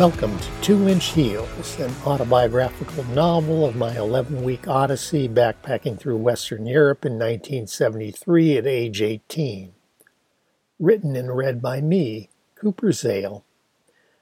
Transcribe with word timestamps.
Welcome 0.00 0.38
to 0.38 0.60
Two 0.62 0.88
Inch 0.88 1.08
Heels, 1.08 1.78
an 1.78 1.94
autobiographical 2.06 3.04
novel 3.08 3.66
of 3.66 3.76
my 3.76 3.94
11 3.94 4.42
week 4.42 4.66
odyssey 4.66 5.28
backpacking 5.28 5.98
through 5.98 6.16
Western 6.16 6.64
Europe 6.64 7.04
in 7.04 7.18
1973 7.18 8.56
at 8.56 8.66
age 8.66 9.02
18. 9.02 9.74
Written 10.78 11.16
and 11.16 11.36
read 11.36 11.60
by 11.60 11.82
me, 11.82 12.30
Cooper 12.54 12.92
Zale. 12.92 13.44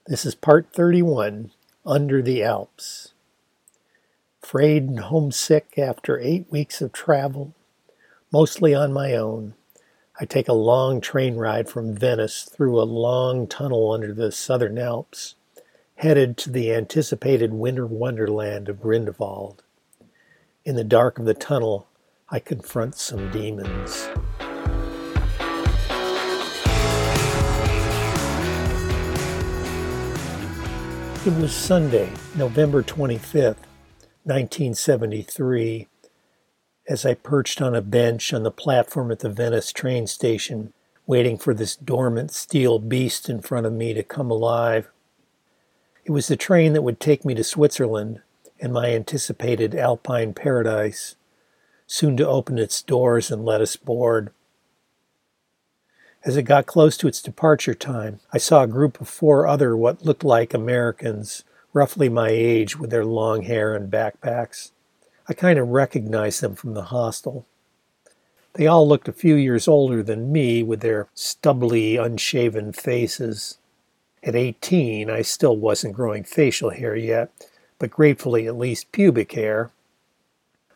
This 0.08 0.26
is 0.26 0.34
part 0.34 0.72
31 0.72 1.52
Under 1.86 2.22
the 2.22 2.42
Alps. 2.42 3.14
Frayed 4.42 4.82
and 4.82 4.98
homesick 4.98 5.78
after 5.78 6.18
eight 6.18 6.50
weeks 6.50 6.82
of 6.82 6.92
travel, 6.92 7.54
mostly 8.32 8.74
on 8.74 8.92
my 8.92 9.14
own, 9.14 9.54
I 10.18 10.24
take 10.24 10.48
a 10.48 10.54
long 10.54 11.00
train 11.00 11.36
ride 11.36 11.68
from 11.68 11.94
Venice 11.94 12.42
through 12.42 12.80
a 12.80 12.82
long 12.82 13.46
tunnel 13.46 13.92
under 13.92 14.12
the 14.12 14.32
southern 14.32 14.76
Alps 14.76 15.36
headed 15.98 16.36
to 16.36 16.48
the 16.48 16.72
anticipated 16.72 17.52
winter 17.52 17.84
wonderland 17.84 18.68
of 18.68 18.80
Grindelwald. 18.80 19.64
In 20.64 20.76
the 20.76 20.84
dark 20.84 21.18
of 21.18 21.24
the 21.24 21.34
tunnel, 21.34 21.88
I 22.28 22.38
confront 22.38 22.94
some 22.94 23.32
demons. 23.32 24.08
It 31.26 31.34
was 31.40 31.52
Sunday, 31.52 32.12
November 32.36 32.84
25th, 32.84 33.66
1973, 34.22 35.88
as 36.88 37.04
I 37.04 37.14
perched 37.14 37.60
on 37.60 37.74
a 37.74 37.82
bench 37.82 38.32
on 38.32 38.44
the 38.44 38.52
platform 38.52 39.10
at 39.10 39.18
the 39.18 39.28
Venice 39.28 39.72
train 39.72 40.06
station, 40.06 40.72
waiting 41.08 41.36
for 41.36 41.52
this 41.52 41.74
dormant 41.74 42.30
steel 42.30 42.78
beast 42.78 43.28
in 43.28 43.42
front 43.42 43.66
of 43.66 43.72
me 43.72 43.92
to 43.94 44.04
come 44.04 44.30
alive. 44.30 44.92
It 46.08 46.12
was 46.12 46.28
the 46.28 46.36
train 46.36 46.72
that 46.72 46.80
would 46.80 47.00
take 47.00 47.26
me 47.26 47.34
to 47.34 47.44
Switzerland 47.44 48.22
and 48.58 48.72
my 48.72 48.94
anticipated 48.94 49.74
alpine 49.74 50.32
paradise, 50.32 51.16
soon 51.86 52.16
to 52.16 52.26
open 52.26 52.58
its 52.58 52.80
doors 52.80 53.30
and 53.30 53.44
let 53.44 53.60
us 53.60 53.76
board. 53.76 54.30
As 56.24 56.38
it 56.38 56.44
got 56.44 56.64
close 56.64 56.96
to 56.96 57.08
its 57.08 57.20
departure 57.20 57.74
time, 57.74 58.20
I 58.32 58.38
saw 58.38 58.62
a 58.62 58.66
group 58.66 59.02
of 59.02 59.08
four 59.08 59.46
other 59.46 59.76
what 59.76 60.02
looked 60.02 60.24
like 60.24 60.54
Americans, 60.54 61.44
roughly 61.74 62.08
my 62.08 62.30
age, 62.30 62.78
with 62.78 62.88
their 62.88 63.04
long 63.04 63.42
hair 63.42 63.74
and 63.74 63.92
backpacks. 63.92 64.70
I 65.28 65.34
kind 65.34 65.58
of 65.58 65.68
recognized 65.68 66.40
them 66.40 66.54
from 66.54 66.72
the 66.72 66.84
hostel. 66.84 67.44
They 68.54 68.66
all 68.66 68.88
looked 68.88 69.08
a 69.08 69.12
few 69.12 69.34
years 69.34 69.68
older 69.68 70.02
than 70.02 70.32
me, 70.32 70.62
with 70.62 70.80
their 70.80 71.08
stubbly, 71.12 71.98
unshaven 71.98 72.72
faces. 72.72 73.58
At 74.22 74.34
18, 74.34 75.08
I 75.08 75.22
still 75.22 75.56
wasn't 75.56 75.94
growing 75.94 76.24
facial 76.24 76.70
hair 76.70 76.96
yet, 76.96 77.30
but 77.78 77.90
gratefully 77.90 78.46
at 78.46 78.58
least 78.58 78.92
pubic 78.92 79.32
hair. 79.32 79.70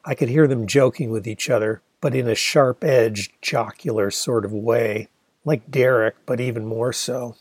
I 0.04 0.14
could 0.14 0.28
hear 0.28 0.46
them 0.46 0.66
joking 0.66 1.10
with 1.10 1.26
each 1.26 1.50
other, 1.50 1.82
but 2.00 2.14
in 2.14 2.28
a 2.28 2.34
sharp 2.34 2.84
edged, 2.84 3.32
jocular 3.40 4.10
sort 4.10 4.44
of 4.44 4.52
way, 4.52 5.08
like 5.44 5.70
Derek, 5.70 6.14
but 6.24 6.40
even 6.40 6.66
more 6.66 6.92
so. 6.92 7.36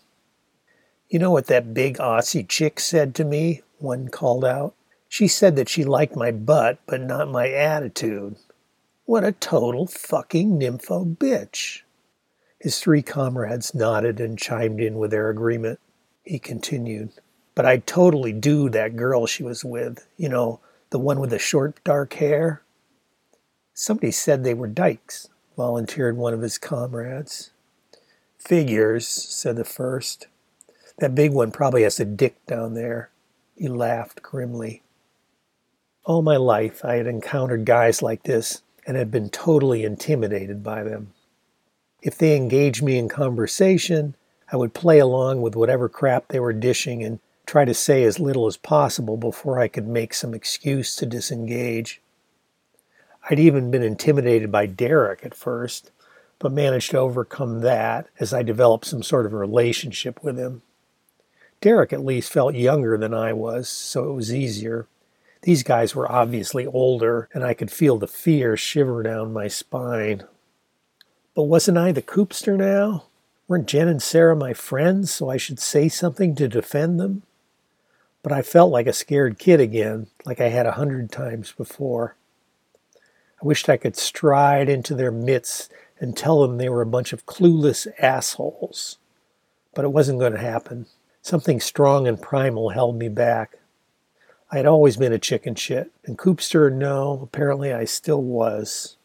You 1.10 1.20
know 1.20 1.32
what 1.32 1.48
that 1.48 1.74
big 1.74 1.98
Aussie 1.98 2.48
chick 2.48 2.80
said 2.80 3.14
to 3.16 3.24
me? 3.24 3.62
One 3.78 4.08
called 4.08 4.46
out. 4.46 4.74
She 5.08 5.28
said 5.28 5.56
that 5.56 5.70
she 5.70 5.84
liked 5.84 6.16
my 6.16 6.32
butt, 6.32 6.80
but 6.86 7.02
not 7.02 7.30
my 7.30 7.50
attitude. 7.50 8.38
What 9.06 9.24
a 9.24 9.34
total 9.34 9.88
fucking 9.88 10.60
nympho 10.60 11.18
bitch. 11.18 11.82
His 12.60 12.80
three 12.80 13.02
comrades 13.02 13.76
nodded 13.76 14.20
and 14.20 14.38
chimed 14.38 14.80
in 14.80 14.96
with 14.96 15.12
their 15.12 15.30
agreement 15.30 15.80
he 16.24 16.40
continued. 16.40 17.12
But 17.56 17.66
I'd 17.66 17.86
totally 17.86 18.34
do 18.34 18.70
that 18.70 18.96
girl 18.96 19.26
she 19.26 19.44
was 19.44 19.66
with, 19.66 20.08
you 20.18 20.30
know, 20.30 20.60
the 20.90 21.00
one 21.00 21.20
with 21.20 21.32
the 21.32 21.40
short 21.40 21.84
dark 21.84 22.14
hair. 22.14 22.62
Somebody 23.74 24.12
said 24.12 24.44
they 24.44 24.54
were 24.54 24.68
dykes, 24.68 25.30
volunteered 25.58 26.18
one 26.18 26.34
of 26.34 26.42
his 26.42 26.58
comrades. 26.58 27.52
Figures, 28.38 29.08
said 29.08 29.56
the 29.56 29.64
first. 29.64 30.28
That 31.00 31.16
big 31.16 31.32
one 31.32 31.52
probably 31.52 31.84
has 31.84 32.00
a 32.00 32.06
dick 32.06 32.46
down 32.46 32.74
there. 32.74 33.10
He 33.56 33.68
laughed 33.68 34.22
grimly. 34.22 34.84
All 36.06 36.22
my 36.22 36.38
life 36.38 36.84
I 36.84 36.96
had 36.96 37.08
encountered 37.08 37.66
guys 37.66 38.02
like 38.02 38.24
this 38.24 38.62
and 38.88 38.98
had 38.98 39.12
been 39.12 39.30
totally 39.30 39.84
intimidated 39.84 40.64
by 40.64 40.84
them. 40.84 41.14
If 42.02 42.18
they 42.18 42.36
engaged 42.36 42.82
me 42.82 42.98
in 42.98 43.08
conversation, 43.08 44.16
I 44.52 44.58
would 44.58 44.74
play 44.74 45.00
along 45.00 45.42
with 45.42 45.56
whatever 45.56 45.88
crap 45.88 46.28
they 46.28 46.40
were 46.40 46.54
dishing 46.54 47.04
and 47.04 47.20
try 47.46 47.66
to 47.66 47.74
say 47.74 48.04
as 48.04 48.20
little 48.20 48.48
as 48.48 48.58
possible 48.58 49.18
before 49.18 49.60
I 49.60 49.68
could 49.68 49.88
make 49.88 50.14
some 50.14 50.34
excuse 50.34 50.96
to 50.98 51.06
disengage. 51.06 52.02
I'd 53.30 53.40
even 53.40 53.72
been 53.72 53.84
intimidated 53.84 54.52
by 54.52 54.66
Derek 54.66 55.26
at 55.26 55.36
first, 55.36 55.92
but 56.40 56.52
managed 56.52 56.92
to 56.92 56.98
overcome 56.98 57.62
that 57.62 58.08
as 58.20 58.34
I 58.34 58.44
developed 58.44 58.86
some 58.86 59.04
sort 59.04 59.26
of 59.26 59.34
relationship 59.34 60.24
with 60.24 60.38
him. 60.38 60.64
Derek 61.62 61.94
at 61.94 62.04
least 62.04 62.32
felt 62.32 62.56
younger 62.56 62.98
than 62.98 63.14
I 63.14 63.34
was, 63.34 63.70
so 63.70 64.10
it 64.10 64.14
was 64.14 64.34
easier. 64.34 64.88
These 65.44 65.64
guys 65.64 65.96
were 65.96 66.12
obviously 66.12 66.66
older, 66.66 67.30
and 67.34 67.44
I 67.44 67.54
could 67.54 67.72
feel 67.72 67.98
the 67.98 68.08
fear 68.08 68.58
shiver 68.58 69.04
down 69.04 69.32
my 69.32 69.48
spine. 69.48 70.24
But 71.36 71.44
wasn't 71.44 71.78
I 71.78 71.92
the 71.92 72.02
coopster 72.02 72.58
now? 72.58 73.06
Weren't 73.52 73.68
Jen 73.68 73.90
and 73.90 74.02
Sarah 74.02 74.34
my 74.34 74.54
friends, 74.54 75.12
so 75.12 75.30
I 75.30 75.36
should 75.36 75.60
say 75.60 75.90
something 75.90 76.36
to 76.36 76.48
defend 76.48 77.02
them? 77.02 77.24
But 78.24 78.32
I 78.32 78.44
felt 78.44 78.72
like 78.72 78.88
a 78.88 78.94
scared 78.94 79.38
kid 79.38 79.60
again, 79.60 80.08
like 80.24 80.40
I 80.40 80.48
had 80.48 80.66
a 80.66 80.72
hundred 80.72 81.12
times 81.12 81.52
before. 81.52 82.16
I 82.96 83.46
wished 83.46 83.68
I 83.68 83.76
could 83.76 83.98
stride 83.98 84.70
into 84.70 84.96
their 84.96 85.12
midst 85.12 85.70
and 86.00 86.16
tell 86.16 86.42
them 86.42 86.60
they 86.60 86.70
were 86.70 86.82
a 86.82 86.86
bunch 86.86 87.12
of 87.12 87.26
clueless 87.26 87.88
assholes. 88.00 89.00
But 89.76 89.84
it 89.84 89.92
wasn't 89.92 90.20
going 90.20 90.32
to 90.32 90.40
happen. 90.40 90.86
Something 91.22 91.60
strong 91.60 92.08
and 92.08 92.22
primal 92.22 92.70
held 92.70 92.98
me 92.98 93.10
back. 93.10 93.58
I 94.50 94.56
had 94.56 94.66
always 94.66 94.96
been 94.96 95.12
a 95.12 95.20
chicken 95.20 95.56
shit, 95.56 95.92
and 96.06 96.18
Coopster, 96.18 96.72
no, 96.72 97.20
apparently 97.22 97.74
I 97.74 97.84
still 97.84 98.22
was. 98.22 98.96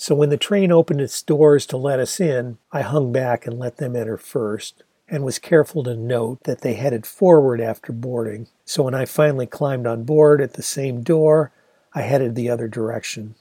So 0.00 0.14
when 0.14 0.30
the 0.30 0.38
train 0.38 0.72
opened 0.72 1.02
its 1.02 1.20
doors 1.20 1.66
to 1.66 1.76
let 1.76 2.00
us 2.00 2.20
in, 2.20 2.56
I 2.72 2.80
hung 2.80 3.12
back 3.12 3.46
and 3.46 3.58
let 3.58 3.76
them 3.76 3.94
enter 3.94 4.16
first, 4.16 4.82
and 5.10 5.22
was 5.22 5.38
careful 5.38 5.84
to 5.84 5.94
note 5.94 6.44
that 6.44 6.62
they 6.62 6.72
headed 6.72 7.04
forward 7.04 7.60
after 7.60 7.92
boarding. 7.92 8.46
So 8.64 8.84
when 8.84 8.94
I 8.94 9.04
finally 9.04 9.46
climbed 9.46 9.86
on 9.86 10.04
board 10.04 10.40
at 10.40 10.54
the 10.54 10.62
same 10.62 11.02
door, 11.02 11.52
I 11.92 12.00
headed 12.00 12.34
the 12.34 12.48
other 12.48 12.66
direction. 12.66 13.34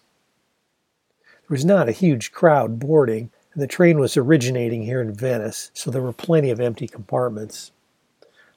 There 1.21 1.55
was 1.55 1.63
not 1.63 1.87
a 1.87 1.93
huge 1.93 2.33
crowd 2.33 2.77
boarding, 2.77 3.31
and 3.53 3.63
the 3.63 3.65
train 3.65 3.97
was 3.97 4.17
originating 4.17 4.83
here 4.83 4.99
in 4.99 5.13
Venice, 5.13 5.71
so 5.73 5.89
there 5.89 6.01
were 6.01 6.11
plenty 6.11 6.49
of 6.49 6.59
empty 6.59 6.89
compartments. 6.89 7.71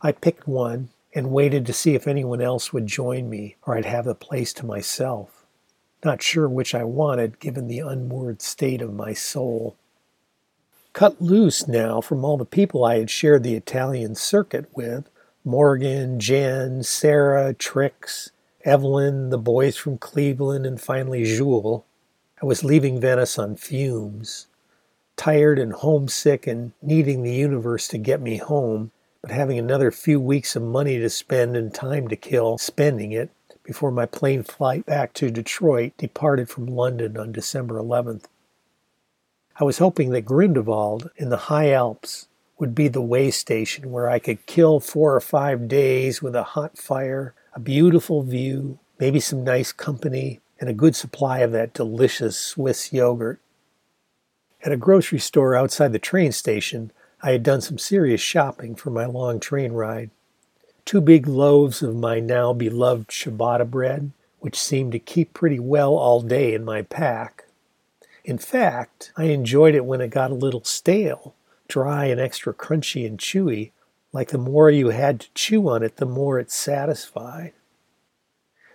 I 0.01 0.11
picked 0.11 0.49
one 0.49 0.89
and 1.15 1.31
waited 1.31 1.67
to 1.67 1.73
see 1.73 1.95
if 1.95 2.09
anyone 2.09 2.41
else 2.41 2.73
would 2.73 2.89
join 2.89 3.31
me, 3.31 3.59
or 3.65 3.77
I'd 3.77 3.85
have 3.85 4.07
the 4.07 4.17
place 4.17 4.53
to 4.55 4.67
myself 4.67 5.42
not 6.05 6.23
sure 6.23 6.49
which 6.49 6.75
I 6.75 6.85
wanted 6.85 7.41
given 7.41 7.69
the 7.69 7.81
unmoored 7.81 8.43
state 8.43 8.83
of 8.83 8.95
my 8.95 9.13
soul. 9.13 9.77
Cut 10.93 11.21
loose 11.23 11.67
now 11.67 12.01
from 12.01 12.25
all 12.25 12.37
the 12.37 12.45
people 12.45 12.85
I 12.85 12.99
had 12.99 13.11
shared 13.11 13.43
the 13.43 13.55
Italian 13.55 14.15
circuit 14.15 14.67
with 14.75 15.09
Morgan, 15.45 16.21
Jen, 16.21 16.83
Sarah, 16.83 17.55
Trix, 17.55 18.31
Evelyn, 18.65 19.31
the 19.31 19.39
boys 19.39 19.77
from 19.77 19.99
Cleveland, 19.99 20.67
and 20.67 20.81
finally 20.81 21.25
Jules. 21.25 21.83
I 22.43 22.47
was 22.47 22.65
leaving 22.65 23.01
Venice 23.01 23.39
on 23.39 23.57
fumes, 23.57 24.49
tired 25.17 25.59
and 25.59 25.73
homesick 25.73 26.47
and 26.47 26.73
needing 26.83 27.23
the 27.23 27.33
universe 27.33 27.89
to 27.89 27.99
get 27.99 28.21
me 28.21 28.37
home, 28.37 28.91
but 29.21 29.31
having 29.31 29.59
another 29.59 29.91
few 29.91 30.21
weeks 30.21 30.57
of 30.57 30.63
money 30.63 30.99
to 30.99 31.09
spend 31.09 31.57
and 31.57 31.73
time 31.73 32.09
to 32.09 32.17
kill 32.17 32.59
spending 32.59 33.13
it 33.13 33.31
before 33.65 33.91
my 33.91 34.07
plane 34.07 34.43
flight 34.43 34.87
back 34.87 35.13
to 35.15 35.31
Detroit 35.31 35.93
departed 35.97 36.49
from 36.49 36.67
London 36.67 37.17
on 37.17 37.33
December 37.33 37.77
11th. 37.77 38.25
I 39.57 39.65
was 39.65 39.79
hoping 39.79 40.11
that 40.11 40.25
Grindelwald 40.25 41.11
in 41.17 41.29
the 41.29 41.37
high 41.37 41.71
Alps 41.73 42.29
would 42.59 42.75
be 42.75 42.89
the 42.89 43.03
way 43.03 43.31
station 43.31 43.91
where 43.91 44.09
I 44.09 44.19
could 44.19 44.47
kill 44.47 44.81
four 44.81 45.15
or 45.15 45.21
five 45.21 45.69
days 45.69 46.23
with 46.23 46.35
a 46.35 46.43
hot 46.43 46.79
fire, 46.79 47.35
a 47.55 47.61
beautiful 47.61 48.23
view, 48.23 48.79
maybe 48.99 49.21
some 49.21 49.45
nice 49.45 49.73
company, 49.73 50.41
and 50.61 50.71
a 50.71 50.75
good 50.75 50.95
supply 50.95 51.41
of 51.41 51.53
that 51.53 51.75
delicious 51.75 52.39
Swiss 52.39 52.93
yogurt. 52.93 53.41
At 54.65 54.73
a 54.73 54.77
grocery 54.77 55.19
store 55.19 55.57
outside 55.57 55.93
the 55.93 55.99
train 55.99 56.33
station, 56.33 56.93
I 57.21 57.33
had 57.33 57.43
done 57.43 57.61
some 57.61 57.79
serious 57.79 58.21
shopping 58.21 58.75
for 58.75 58.91
my 58.91 59.07
long 59.07 59.41
train 59.41 59.73
ride 59.73 60.11
two 60.85 61.01
big 61.01 61.27
loaves 61.27 61.83
of 61.83 61.97
my 61.97 62.21
now 62.21 62.53
beloved 62.53 63.09
ciabatta 63.09 63.71
bread, 63.71 64.13
which 64.41 64.59
seemed 64.59 64.93
to 64.93 64.99
keep 64.99 65.33
pretty 65.33 65.59
well 65.59 65.95
all 65.95 66.21
day 66.21 66.55
in 66.55 66.65
my 66.65 66.83
pack. 66.83 67.45
In 68.25 68.39
fact, 68.39 69.13
I 69.17 69.25
enjoyed 69.25 69.75
it 69.75 69.85
when 69.85 70.01
it 70.01 70.09
got 70.09 70.31
a 70.31 70.35
little 70.35 70.65
stale, 70.65 71.35
dry 71.69 72.07
and 72.07 72.21
extra 72.21 72.53
crunchy 72.53 73.07
and 73.07 73.19
chewy, 73.19 73.73
like 74.13 74.31
the 74.31 74.39
more 74.39 74.71
you 74.71 74.91
had 74.91 75.21
to 75.21 75.35
chew 75.35 75.69
on 75.69 75.83
it, 75.83 75.97
the 75.97 76.07
more 76.07 76.39
it 76.39 76.51
satisfied. 76.51 77.53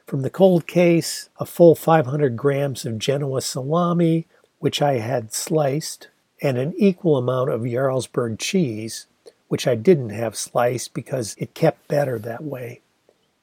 From 0.05 0.21
the 0.21 0.29
cold 0.29 0.67
case, 0.67 1.29
a 1.37 1.45
full 1.45 1.75
500 1.75 2.35
grams 2.37 2.85
of 2.85 2.97
Genoa 2.97 3.41
salami, 3.41 4.25
which 4.59 4.81
I 4.81 4.99
had 4.99 5.33
sliced, 5.33 6.07
and 6.41 6.57
an 6.57 6.73
equal 6.77 7.17
amount 7.17 7.49
of 7.49 7.61
Jarlsberg 7.61 8.39
cheese, 8.39 9.07
which 9.47 9.67
I 9.67 9.75
didn't 9.75 10.09
have 10.09 10.35
sliced 10.35 10.93
because 10.93 11.35
it 11.37 11.53
kept 11.53 11.87
better 11.87 12.19
that 12.19 12.43
way, 12.43 12.81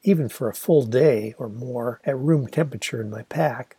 even 0.03 0.29
for 0.29 0.49
a 0.49 0.53
full 0.53 0.83
day 0.83 1.33
or 1.37 1.49
more 1.49 1.99
at 2.05 2.17
room 2.17 2.47
temperature 2.47 3.01
in 3.01 3.09
my 3.09 3.23
pack. 3.23 3.77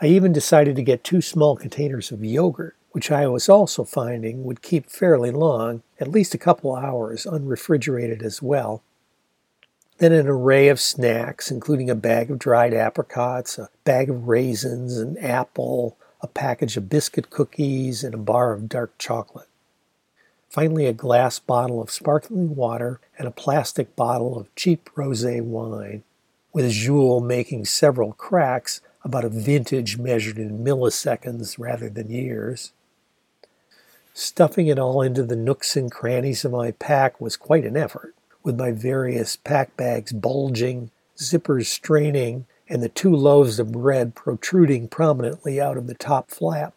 I 0.00 0.06
even 0.06 0.32
decided 0.32 0.76
to 0.76 0.82
get 0.82 1.04
two 1.04 1.20
small 1.20 1.56
containers 1.56 2.10
of 2.10 2.24
yogurt, 2.24 2.76
which 2.92 3.10
I 3.10 3.26
was 3.26 3.48
also 3.48 3.84
finding 3.84 4.44
would 4.44 4.62
keep 4.62 4.88
fairly 4.88 5.30
long, 5.30 5.82
at 6.00 6.08
least 6.08 6.34
a 6.34 6.38
couple 6.38 6.74
hours, 6.74 7.26
unrefrigerated 7.26 8.22
as 8.22 8.42
well, 8.42 8.82
then 9.98 10.12
an 10.12 10.26
array 10.26 10.68
of 10.68 10.80
snacks, 10.80 11.50
including 11.50 11.90
a 11.90 11.94
bag 11.94 12.30
of 12.30 12.38
dried 12.38 12.72
apricots, 12.72 13.58
a 13.58 13.68
bag 13.84 14.08
of 14.08 14.28
raisins, 14.28 14.96
an 14.96 15.18
apple, 15.18 15.98
a 16.22 16.26
package 16.26 16.78
of 16.78 16.88
biscuit 16.88 17.28
cookies, 17.28 18.02
and 18.02 18.14
a 18.14 18.18
bar 18.18 18.54
of 18.54 18.66
dark 18.66 18.96
chocolate. 18.96 19.49
Finally, 20.50 20.86
a 20.86 20.92
glass 20.92 21.38
bottle 21.38 21.80
of 21.80 21.92
sparkling 21.92 22.56
water 22.56 23.00
and 23.16 23.28
a 23.28 23.32
plastic 23.32 23.94
bottle 23.94 24.36
of 24.36 24.52
cheap 24.56 24.90
rosé 24.96 25.40
wine, 25.40 26.02
with 26.52 26.68
Jules 26.72 27.22
making 27.22 27.64
several 27.64 28.12
cracks 28.14 28.80
about 29.04 29.24
a 29.24 29.28
vintage 29.28 29.96
measured 29.96 30.38
in 30.38 30.64
milliseconds 30.64 31.56
rather 31.56 31.88
than 31.88 32.10
years. 32.10 32.72
Stuffing 34.12 34.66
it 34.66 34.78
all 34.78 35.02
into 35.02 35.22
the 35.22 35.36
nooks 35.36 35.76
and 35.76 35.90
crannies 35.90 36.44
of 36.44 36.50
my 36.50 36.72
pack 36.72 37.20
was 37.20 37.36
quite 37.36 37.64
an 37.64 37.76
effort 37.76 38.14
with 38.42 38.58
my 38.58 38.72
various 38.72 39.36
pack 39.36 39.76
bags 39.76 40.12
bulging, 40.12 40.90
zippers 41.16 41.66
straining, 41.66 42.46
and 42.68 42.82
the 42.82 42.88
two 42.88 43.14
loaves 43.14 43.60
of 43.60 43.70
bread 43.70 44.16
protruding 44.16 44.88
prominently 44.88 45.60
out 45.60 45.76
of 45.76 45.86
the 45.86 45.94
top 45.94 46.30
flap. 46.30 46.74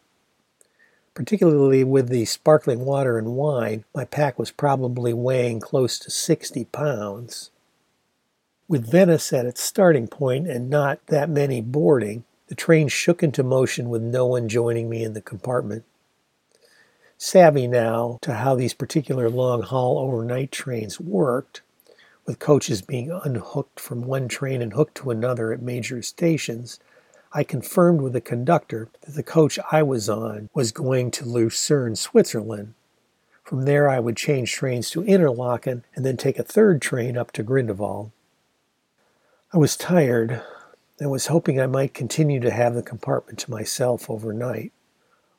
Particularly 1.14 1.84
with 1.84 2.10
the 2.10 2.26
sparkling 2.26 2.86
water 2.86 3.18
and 3.18 3.36
wine, 3.36 3.86
my 3.94 4.06
pack 4.06 4.40
was 4.40 4.52
probably 4.52 5.14
weighing 5.14 5.60
close 5.60 6.00
to 6.00 6.10
60 6.10 6.66
pounds. 6.66 7.52
With 8.68 8.90
Venice 8.90 9.32
at 9.32 9.46
its 9.46 9.62
starting 9.62 10.08
point 10.08 10.48
and 10.48 10.70
not 10.70 11.06
that 11.08 11.30
many 11.30 11.62
boarding, 11.62 12.24
the 12.48 12.56
train 12.56 12.88
shook 12.88 13.22
into 13.22 13.44
motion 13.44 13.90
with 13.90 14.02
no 14.02 14.26
one 14.26 14.50
joining 14.50 14.90
me 14.90 15.04
in 15.04 15.14
the 15.14 15.22
compartment 15.22 15.86
savvy 17.24 17.68
now 17.68 18.20
to 18.22 18.34
how 18.34 18.54
these 18.54 18.74
particular 18.74 19.30
long 19.30 19.62
haul 19.62 19.98
overnight 19.98 20.52
trains 20.52 21.00
worked, 21.00 21.62
with 22.26 22.38
coaches 22.38 22.82
being 22.82 23.10
unhooked 23.24 23.80
from 23.80 24.02
one 24.02 24.28
train 24.28 24.62
and 24.62 24.74
hooked 24.74 24.96
to 24.96 25.10
another 25.10 25.54
at 25.54 25.62
major 25.62 26.02
stations, 26.02 26.80
I 27.34 27.44
confirmed 27.44 28.02
with 28.02 28.14
the 28.14 28.22
conductor 28.22 28.90
that 29.02 29.16
the 29.16 29.24
coach 29.24 29.58
I 29.72 29.82
was 29.82 30.08
on 30.10 30.50
was 30.54 30.72
going 30.72 31.10
to 31.12 31.26
Lucerne, 31.26 31.96
Switzerland. 31.96 32.76
From 33.44 33.66
there, 33.66 33.90
I 33.90 34.00
would 34.00 34.16
change 34.16 34.52
trains 34.52 34.90
to 34.92 35.04
Interlaken 35.04 35.84
and 35.96 36.06
then 36.06 36.16
take 36.16 36.38
a 36.38 36.44
third 36.44 36.82
train 36.82 37.18
up 37.18 37.32
to 37.34 37.44
Grindelwald. 37.44 38.12
I 39.52 39.58
was 39.58 39.76
tired 39.76 40.42
and 41.00 41.10
was 41.10 41.28
hoping 41.28 41.60
I 41.60 41.68
might 41.68 41.94
continue 41.94 42.40
to 42.40 42.52
have 42.52 42.76
the 42.76 42.84
compartment 42.84 43.40
to 43.40 43.52
myself 43.52 44.10
overnight 44.10 44.72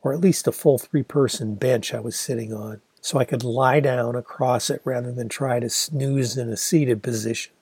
or 0.05 0.13
at 0.13 0.21
least 0.21 0.47
a 0.47 0.53
full 0.53 0.79
three 0.79 1.03
person 1.03 1.55
bench 1.55 1.95
I 1.95 1.99
was 1.99 2.15
sitting 2.15 2.53
on, 2.53 2.83
so 3.01 3.19
I 3.19 3.25
could 3.25 3.43
lie 3.43 3.81
down 3.81 4.15
across 4.15 4.69
it 4.69 4.83
rather 4.85 5.11
than 5.11 5.29
try 5.29 5.59
to 5.59 5.71
snooze 5.71 6.37
in 6.37 6.51
a 6.51 6.57
seated 6.57 7.03
position. 7.03 7.53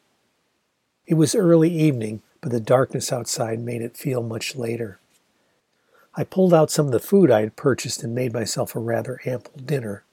It 1.07 1.15
was 1.15 1.35
early 1.35 1.71
evening, 1.71 2.21
but 2.43 2.51
the 2.51 2.61
darkness 2.61 3.11
outside 3.11 3.61
made 3.61 3.81
it 3.81 3.97
feel 3.97 4.23
much 4.23 4.55
later. 4.55 4.99
I 6.15 6.25
pulled 6.25 6.53
out 6.53 6.71
some 6.71 6.87
of 6.87 6.93
the 6.93 7.01
food 7.01 7.31
I 7.31 7.41
had 7.41 7.57
purchased 7.57 8.03
and 8.03 8.15
made 8.15 8.35
myself 8.35 8.77
a 8.77 8.81
rather 8.81 9.21
ample 9.25 9.63
dinner. 9.65 10.05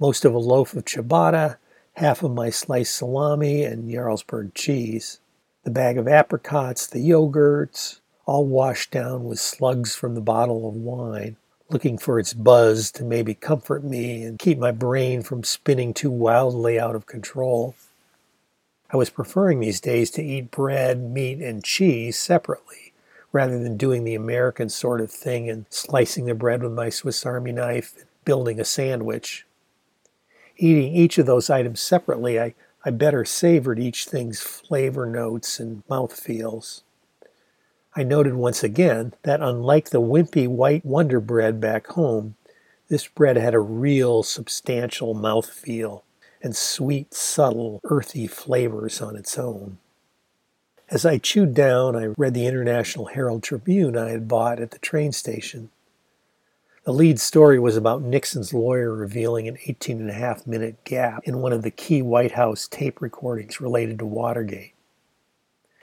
Most 0.00 0.24
of 0.24 0.34
a 0.34 0.38
loaf 0.38 0.74
of 0.74 0.86
ciabatta, 0.86 1.58
half 1.94 2.24
of 2.24 2.32
my 2.32 2.50
sliced 2.50 2.96
salami 2.96 3.62
and 3.62 3.88
Jarlsberg 3.88 4.54
cheese, 4.54 5.20
the 5.62 5.70
bag 5.70 5.98
of 5.98 6.08
apricots, 6.08 6.86
the 6.86 6.98
yogurts, 6.98 8.00
all 8.26 8.46
washed 8.46 8.90
down 8.90 9.24
with 9.24 9.38
slugs 9.38 9.94
from 9.94 10.14
the 10.14 10.20
bottle 10.20 10.68
of 10.68 10.74
wine, 10.74 11.36
looking 11.68 11.98
for 11.98 12.18
its 12.18 12.32
buzz 12.32 12.90
to 12.92 13.04
maybe 13.04 13.34
comfort 13.34 13.84
me 13.84 14.22
and 14.22 14.38
keep 14.38 14.58
my 14.58 14.72
brain 14.72 15.22
from 15.22 15.44
spinning 15.44 15.92
too 15.92 16.10
wildly 16.10 16.80
out 16.80 16.96
of 16.96 17.06
control. 17.06 17.74
I 18.92 18.96
was 18.96 19.10
preferring 19.10 19.60
these 19.60 19.80
days 19.80 20.10
to 20.12 20.22
eat 20.22 20.50
bread, 20.50 21.00
meat, 21.00 21.40
and 21.40 21.62
cheese 21.62 22.18
separately, 22.18 22.92
rather 23.30 23.56
than 23.62 23.76
doing 23.76 24.02
the 24.02 24.16
American 24.16 24.68
sort 24.68 25.00
of 25.00 25.12
thing 25.12 25.48
and 25.48 25.66
slicing 25.70 26.24
the 26.24 26.34
bread 26.34 26.60
with 26.62 26.72
my 26.72 26.88
Swiss 26.88 27.24
Army 27.24 27.52
knife 27.52 27.94
and 27.96 28.06
building 28.24 28.58
a 28.58 28.64
sandwich. 28.64 29.46
Eating 30.56 30.92
each 30.92 31.18
of 31.18 31.26
those 31.26 31.48
items 31.48 31.80
separately, 31.80 32.40
I, 32.40 32.54
I 32.84 32.90
better 32.90 33.24
savored 33.24 33.78
each 33.78 34.06
thing's 34.06 34.40
flavor 34.40 35.06
notes 35.06 35.60
and 35.60 35.84
mouth 35.88 36.18
feels. 36.18 36.82
I 37.94 38.02
noted 38.02 38.34
once 38.34 38.64
again 38.64 39.14
that 39.22 39.40
unlike 39.40 39.90
the 39.90 40.00
wimpy 40.00 40.48
white 40.48 40.84
Wonder 40.84 41.20
Bread 41.20 41.60
back 41.60 41.86
home, 41.88 42.34
this 42.88 43.06
bread 43.06 43.36
had 43.36 43.54
a 43.54 43.60
real 43.60 44.24
substantial 44.24 45.14
mouth 45.14 45.48
feel 45.48 46.02
and 46.42 46.56
sweet, 46.56 47.12
subtle, 47.14 47.80
earthy 47.84 48.26
flavors 48.26 49.00
on 49.00 49.16
its 49.16 49.38
own. 49.38 49.78
As 50.88 51.06
I 51.06 51.18
chewed 51.18 51.54
down, 51.54 51.94
I 51.94 52.14
read 52.16 52.34
the 52.34 52.46
International 52.46 53.06
Herald 53.06 53.42
Tribune 53.42 53.96
I 53.96 54.10
had 54.10 54.26
bought 54.26 54.58
at 54.58 54.72
the 54.72 54.78
train 54.78 55.12
station. 55.12 55.70
The 56.84 56.92
lead 56.92 57.20
story 57.20 57.58
was 57.58 57.76
about 57.76 58.02
Nixon's 58.02 58.54
lawyer 58.54 58.92
revealing 58.92 59.46
an 59.46 59.58
18 59.66 60.00
and 60.00 60.10
a 60.10 60.14
half 60.14 60.46
minute 60.46 60.82
gap 60.84 61.22
in 61.24 61.38
one 61.38 61.52
of 61.52 61.62
the 61.62 61.70
key 61.70 62.02
White 62.02 62.32
House 62.32 62.66
tape 62.66 63.00
recordings 63.00 63.60
related 63.60 63.98
to 63.98 64.06
Watergate. 64.06 64.72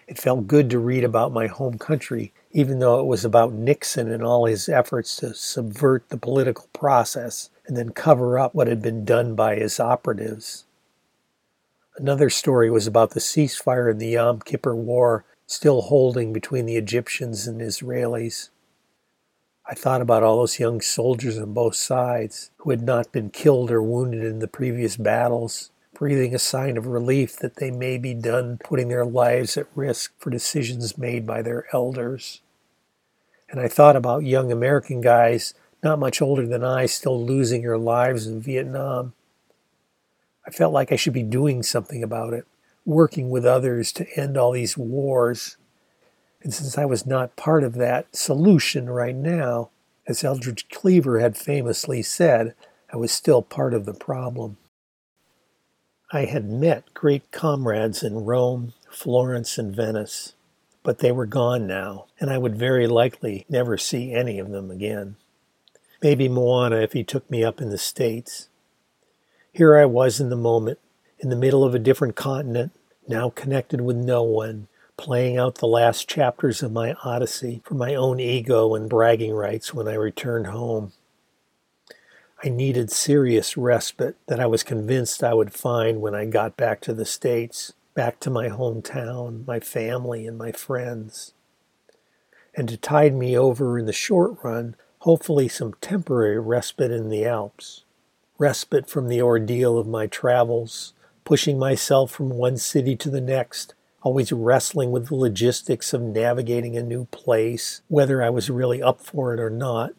It 0.07 0.17
felt 0.17 0.47
good 0.47 0.69
to 0.71 0.79
read 0.79 1.03
about 1.03 1.31
my 1.31 1.47
home 1.47 1.77
country, 1.77 2.33
even 2.51 2.79
though 2.79 2.99
it 2.99 3.05
was 3.05 3.23
about 3.23 3.53
Nixon 3.53 4.11
and 4.11 4.23
all 4.23 4.45
his 4.45 4.67
efforts 4.67 5.15
to 5.17 5.33
subvert 5.33 6.09
the 6.09 6.17
political 6.17 6.67
process 6.73 7.49
and 7.67 7.75
then 7.75 7.89
cover 7.89 8.39
up 8.39 8.55
what 8.55 8.67
had 8.67 8.81
been 8.81 9.05
done 9.05 9.36
by 9.36 9.55
his 9.55 9.79
operatives. 9.79 10.65
Another 11.97 12.29
story 12.29 12.69
was 12.69 12.88
about 12.88 13.12
the 13.12 13.19
ceasefire 13.19 13.91
in 13.91 13.97
the 13.97 14.09
Yom 14.09 14.39
Kippur 14.41 14.75
War 14.75 15.25
still 15.45 15.81
holding 15.81 16.33
between 16.33 16.65
the 16.65 16.77
Egyptians 16.77 17.47
and 17.47 17.62
Israelis. 17.62 18.50
I 19.69 19.74
thought 19.74 20.01
about 20.01 20.24
all 20.24 20.38
those 20.38 20.59
young 20.59 20.79
soldiers 20.79 21.38
on 21.38 21.53
both 21.53 21.75
sides 21.75 22.51
who 22.57 22.69
had 22.69 22.83
not 22.83 23.12
been 23.12 23.29
killed 23.29 23.69
or 23.71 23.81
wounded 23.81 24.24
in 24.24 24.39
the 24.39 24.47
previous 24.47 24.95
battles 24.95 25.71
breathing 25.97 26.36
a 26.36 26.39
sign 26.39 26.77
of 26.77 26.86
relief 26.86 27.38
that 27.38 27.55
they 27.55 27.71
may 27.71 27.97
be 27.97 28.13
done 28.13 28.59
putting 28.63 28.88
their 28.88 29.05
lives 29.05 29.57
at 29.57 29.65
risk 29.74 30.13
for 30.19 30.29
decisions 30.29 30.97
made 30.97 31.25
by 31.25 31.41
their 31.41 31.65
elders. 31.74 32.41
And 33.50 33.59
I 33.59 33.67
thought 33.67 33.95
about 33.95 34.24
young 34.24 34.51
American 34.51 35.01
guys 35.01 35.55
not 35.88 36.00
much 36.00 36.22
older 36.22 36.46
than 36.46 36.65
I 36.65 36.86
still 36.86 37.25
losing 37.25 37.62
their 37.62 37.77
lives 37.77 38.27
in 38.27 38.41
Vietnam. 38.41 39.13
I 40.46 40.51
felt 40.51 40.74
like 40.74 40.91
I 40.91 40.98
should 40.98 41.13
be 41.13 41.24
doing 41.24 41.63
something 41.63 42.03
about 42.03 42.34
it, 42.34 42.46
working 42.86 43.29
with 43.29 43.46
others 43.46 43.94
to 43.94 44.20
end 44.20 44.36
all 44.36 44.51
these 44.51 44.77
wars. 44.77 45.56
And 46.44 46.53
since 46.53 46.77
I 46.77 46.84
was 46.84 47.06
not 47.06 47.38
part 47.38 47.63
of 47.63 47.75
that 47.75 48.13
solution 48.13 48.89
right 48.89 49.15
now, 49.15 49.70
as 50.06 50.25
Eldridge 50.25 50.67
Cleaver 50.67 51.20
had 51.20 51.38
famously 51.38 52.01
said, 52.01 52.53
I 52.91 52.98
was 52.98 53.13
still 53.13 53.41
part 53.41 53.74
of 53.74 53.86
the 53.86 53.94
problem. 53.94 54.58
I 56.12 56.25
had 56.25 56.50
met 56.50 56.94
great 56.94 57.32
comrades 57.32 58.03
in 58.03 58.25
Rome, 58.25 58.74
Florence, 58.89 59.58
and 59.58 59.74
Venice, 59.74 60.34
but 60.84 61.00
they 61.00 61.13
were 61.13 61.25
gone 61.25 61.65
now, 61.65 62.08
and 62.20 62.29
I 62.29 62.38
would 62.38 62.58
very 62.58 62.88
likely 62.88 63.46
never 63.48 63.77
see 63.77 64.13
any 64.13 64.38
of 64.38 64.50
them 64.50 64.70
again. 64.70 65.15
Maybe 66.01 66.29
Moana 66.29 66.77
if 66.77 66.93
he 66.93 67.03
took 67.03 67.29
me 67.29 67.43
up 67.43 67.59
in 67.59 67.69
the 67.69 67.77
States. 67.77 68.49
Here 69.51 69.75
I 69.75 69.85
was 69.85 70.19
in 70.19 70.29
the 70.29 70.35
moment, 70.35 70.79
in 71.19 71.29
the 71.29 71.35
middle 71.35 71.63
of 71.63 71.73
a 71.73 71.79
different 71.79 72.15
continent, 72.15 72.71
now 73.07 73.29
connected 73.31 73.81
with 73.81 73.95
no 73.95 74.21
one, 74.21 74.67
playing 74.97 75.37
out 75.37 75.55
the 75.55 75.67
last 75.67 76.07
chapters 76.07 76.61
of 76.61 76.71
my 76.71 76.93
odyssey 77.03 77.61
for 77.63 77.73
my 77.73 77.95
own 77.95 78.19
ego 78.19 78.75
and 78.75 78.89
bragging 78.89 79.33
rights 79.33 79.73
when 79.73 79.87
I 79.87 79.95
returned 79.95 80.47
home. 80.47 80.91
I 82.43 82.49
needed 82.49 82.91
serious 82.91 83.57
respite 83.57 84.15
that 84.27 84.39
I 84.39 84.45
was 84.45 84.61
convinced 84.61 85.23
I 85.23 85.33
would 85.33 85.53
find 85.53 86.01
when 86.01 86.13
I 86.13 86.25
got 86.25 86.55
back 86.55 86.81
to 86.81 86.93
the 86.93 87.05
States, 87.05 87.73
back 87.95 88.19
to 88.19 88.29
my 88.29 88.49
hometown, 88.49 89.47
my 89.47 89.59
family, 89.59 90.27
and 90.27 90.37
my 90.37 90.51
friends. 90.51 91.33
And 92.55 92.69
to 92.69 92.77
tide 92.77 93.15
me 93.15 93.35
over 93.35 93.79
in 93.79 93.87
the 93.87 93.93
short 93.93 94.43
run, 94.43 94.75
hopefully 95.07 95.47
some 95.47 95.73
temporary 95.79 96.37
respite 96.37 96.91
in 96.91 97.07
the 97.07 97.23
Alps, 97.23 97.85
respite 98.37 98.89
from 98.89 99.07
the 99.07 99.21
ordeal 99.21 99.77
of 99.77 99.87
my 99.87 100.05
travels, 100.05 100.91
pushing 101.23 101.57
myself 101.57 102.11
from 102.11 102.27
one 102.31 102.57
city 102.57 102.93
to 102.93 103.09
the 103.09 103.21
next, 103.21 103.73
always 104.01 104.33
wrestling 104.33 104.91
with 104.91 105.07
the 105.07 105.15
logistics 105.15 105.93
of 105.93 106.01
navigating 106.01 106.75
a 106.75 106.83
new 106.83 107.05
place, 107.05 107.79
whether 107.87 108.21
I 108.21 108.29
was 108.29 108.49
really 108.49 108.83
up 108.83 108.99
for 108.99 109.33
it 109.33 109.39
or 109.39 109.49
not. 109.49 109.93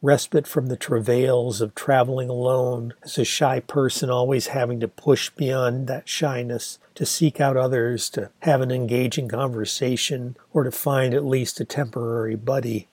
Respite 0.00 0.46
from 0.46 0.68
the 0.68 0.76
travails 0.76 1.60
of 1.60 1.74
traveling 1.74 2.28
alone 2.28 2.94
as 3.02 3.18
a 3.18 3.24
shy 3.24 3.58
person, 3.58 4.10
always 4.10 4.46
having 4.46 4.78
to 4.78 4.86
push 4.86 5.28
beyond 5.30 5.88
that 5.88 6.08
shyness 6.08 6.78
to 6.94 7.04
seek 7.04 7.40
out 7.40 7.56
others, 7.56 8.08
to 8.10 8.30
have 8.42 8.60
an 8.60 8.70
engaging 8.70 9.26
conversation, 9.26 10.36
or 10.52 10.62
to 10.62 10.70
find 10.70 11.14
at 11.14 11.24
least 11.24 11.58
a 11.58 11.64
temporary 11.64 12.36
buddy. 12.36 12.86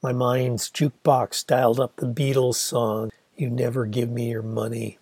My 0.00 0.12
mind's 0.12 0.70
jukebox 0.70 1.44
dialed 1.44 1.80
up 1.80 1.96
the 1.96 2.06
Beatles 2.06 2.54
song, 2.54 3.10
You 3.36 3.50
Never 3.50 3.84
Give 3.84 4.08
Me 4.08 4.30
Your 4.30 4.42
Money. 4.42 4.96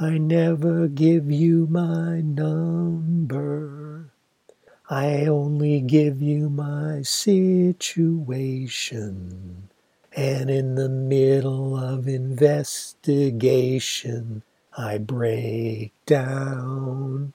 I 0.00 0.18
never 0.18 0.88
give 0.88 1.30
you 1.30 1.68
my 1.70 2.20
number. 2.20 4.10
I 4.90 5.26
only 5.26 5.80
give 5.80 6.20
you 6.20 6.50
my 6.50 7.02
situation. 7.02 9.68
And 10.12 10.50
in 10.50 10.74
the 10.74 10.88
middle 10.88 11.76
of 11.76 12.08
investigation, 12.08 14.42
I 14.76 14.98
break 14.98 15.92
down. 16.04 17.32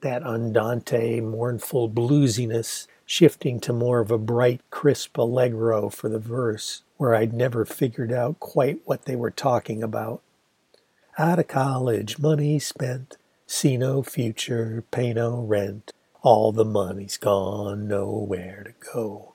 That 0.00 0.22
andante, 0.22 1.20
mournful 1.20 1.90
bluesiness, 1.90 2.86
shifting 3.04 3.58
to 3.60 3.72
more 3.72 4.00
of 4.00 4.10
a 4.10 4.18
bright, 4.18 4.60
crisp 4.70 5.18
allegro 5.18 5.88
for 5.88 6.08
the 6.08 6.20
verse, 6.20 6.82
where 6.98 7.14
I'd 7.14 7.32
never 7.32 7.64
figured 7.64 8.12
out 8.12 8.38
quite 8.38 8.80
what 8.84 9.06
they 9.06 9.16
were 9.16 9.30
talking 9.30 9.82
about. 9.82 10.22
Out 11.18 11.40
of 11.40 11.48
college, 11.48 12.20
money 12.20 12.60
spent, 12.60 13.16
see 13.46 13.76
no 13.76 14.04
future, 14.04 14.84
pay 14.92 15.12
no 15.12 15.40
rent. 15.40 15.92
All 16.22 16.52
the 16.52 16.64
money's 16.64 17.16
gone, 17.16 17.88
nowhere 17.88 18.62
to 18.64 18.92
go. 18.92 19.34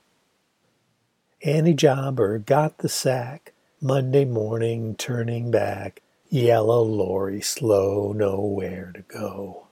Any 1.41 1.73
jobber 1.73 2.37
got 2.37 2.77
the 2.77 2.87
sack, 2.87 3.51
Monday 3.81 4.23
morning 4.23 4.95
turning 4.95 5.51
back, 5.51 6.01
yellow 6.29 6.83
lorry, 6.83 7.41
slow, 7.41 8.13
nowhere 8.13 8.93
to 8.95 9.01
go. 9.01 9.62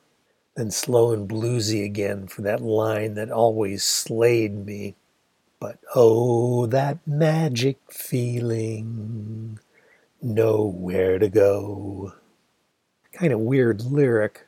Then 0.55 0.71
slow 0.71 1.13
and 1.13 1.29
bluesy 1.29 1.85
again 1.85 2.27
for 2.27 2.41
that 2.41 2.61
line 2.61 3.13
that 3.13 3.31
always 3.31 3.83
slayed 3.83 4.65
me. 4.65 4.95
But 5.59 5.77
oh, 5.95 6.65
that 6.65 7.05
magic 7.07 7.77
feeling 7.89 9.59
nowhere 10.21 11.19
to 11.19 11.29
go. 11.29 12.13
Kind 13.13 13.31
of 13.31 13.39
weird 13.39 13.81
lyric. 13.83 14.45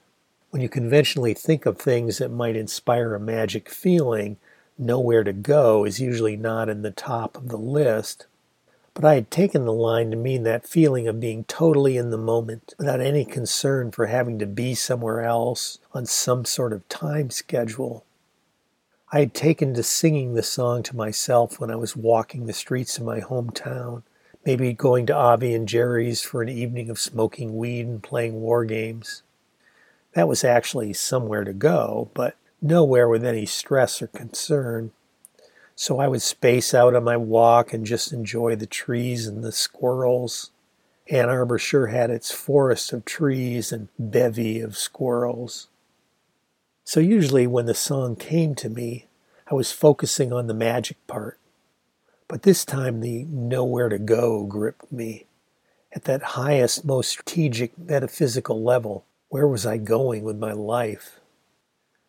When 0.49 0.61
you 0.61 0.69
conventionally 0.69 1.33
think 1.33 1.65
of 1.65 1.77
things 1.77 2.17
that 2.17 2.29
might 2.29 2.55
inspire 2.55 3.15
a 3.15 3.19
magic 3.19 3.69
feeling, 3.69 4.37
nowhere 4.77 5.23
to 5.23 5.33
go 5.33 5.85
is 5.85 5.99
usually 5.99 6.35
not 6.35 6.69
in 6.69 6.81
the 6.81 6.91
top 6.91 7.37
of 7.37 7.49
the 7.49 7.57
list. 7.57 8.27
But 8.93 9.05
I 9.05 9.15
had 9.15 9.31
taken 9.31 9.65
the 9.65 9.73
line 9.73 10.11
to 10.11 10.17
mean 10.17 10.43
that 10.43 10.67
feeling 10.67 11.07
of 11.07 11.19
being 11.19 11.45
totally 11.45 11.97
in 11.97 12.11
the 12.11 12.17
moment, 12.17 12.75
without 12.77 13.01
any 13.01 13.25
concern 13.25 13.91
for 13.91 14.05
having 14.05 14.37
to 14.39 14.45
be 14.45 14.75
somewhere 14.75 15.21
else 15.21 15.79
on 15.93 16.05
some 16.05 16.45
sort 16.45 16.73
of 16.73 16.87
time 16.89 17.31
schedule. 17.31 18.05
I 19.11 19.19
had 19.19 19.33
taken 19.33 19.73
to 19.73 19.83
singing 19.83 20.33
the 20.33 20.43
song 20.43 20.83
to 20.83 20.95
myself 20.95 21.59
when 21.59 21.71
I 21.71 21.75
was 21.75 21.95
walking 21.95 22.45
the 22.45 22.53
streets 22.53 22.97
of 22.97 23.03
my 23.03 23.19
hometown, 23.19 24.03
maybe 24.45 24.73
going 24.73 25.05
to 25.07 25.15
Avi 25.15 25.53
and 25.53 25.67
Jerry's 25.67 26.21
for 26.21 26.41
an 26.41 26.49
evening 26.49 26.89
of 26.89 26.99
smoking 26.99 27.57
weed 27.57 27.85
and 27.87 28.01
playing 28.01 28.41
war 28.41 28.65
games. 28.65 29.23
That 30.13 30.27
was 30.27 30.43
actually 30.43 30.93
somewhere 30.93 31.43
to 31.43 31.53
go, 31.53 32.11
but 32.13 32.35
nowhere 32.61 33.07
with 33.07 33.25
any 33.25 33.45
stress 33.45 34.01
or 34.01 34.07
concern. 34.07 34.91
So 35.75 35.99
I 35.99 36.07
would 36.07 36.21
space 36.21 36.73
out 36.73 36.95
on 36.95 37.03
my 37.03 37.17
walk 37.17 37.73
and 37.73 37.85
just 37.85 38.13
enjoy 38.13 38.55
the 38.55 38.67
trees 38.67 39.27
and 39.27 39.43
the 39.43 39.51
squirrels. 39.51 40.51
Ann 41.09 41.29
Arbor 41.29 41.57
sure 41.57 41.87
had 41.87 42.09
its 42.09 42.31
forest 42.31 42.93
of 42.93 43.05
trees 43.05 43.71
and 43.71 43.89
bevy 43.97 44.61
of 44.61 44.77
squirrels. 44.77 45.67
So 46.83 46.99
usually 46.99 47.47
when 47.47 47.65
the 47.65 47.73
song 47.73 48.15
came 48.15 48.55
to 48.55 48.69
me, 48.69 49.07
I 49.49 49.55
was 49.55 49.71
focusing 49.71 50.31
on 50.31 50.47
the 50.47 50.53
magic 50.53 51.05
part. 51.07 51.39
But 52.27 52.43
this 52.43 52.65
time 52.65 53.01
the 53.01 53.25
nowhere 53.25 53.89
to 53.89 53.99
go 53.99 54.43
gripped 54.43 54.91
me. 54.91 55.25
At 55.95 56.05
that 56.05 56.23
highest, 56.23 56.85
most 56.85 57.09
strategic 57.09 57.77
metaphysical 57.77 58.63
level, 58.63 59.05
where 59.29 59.47
was 59.47 59.65
I 59.65 59.77
going 59.77 60.23
with 60.23 60.37
my 60.37 60.51
life? 60.51 61.19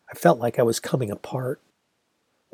I 0.09 0.15
felt 0.15 0.39
like 0.39 0.57
I 0.57 0.63
was 0.63 0.79
coming 0.79 1.11
apart. 1.11 1.59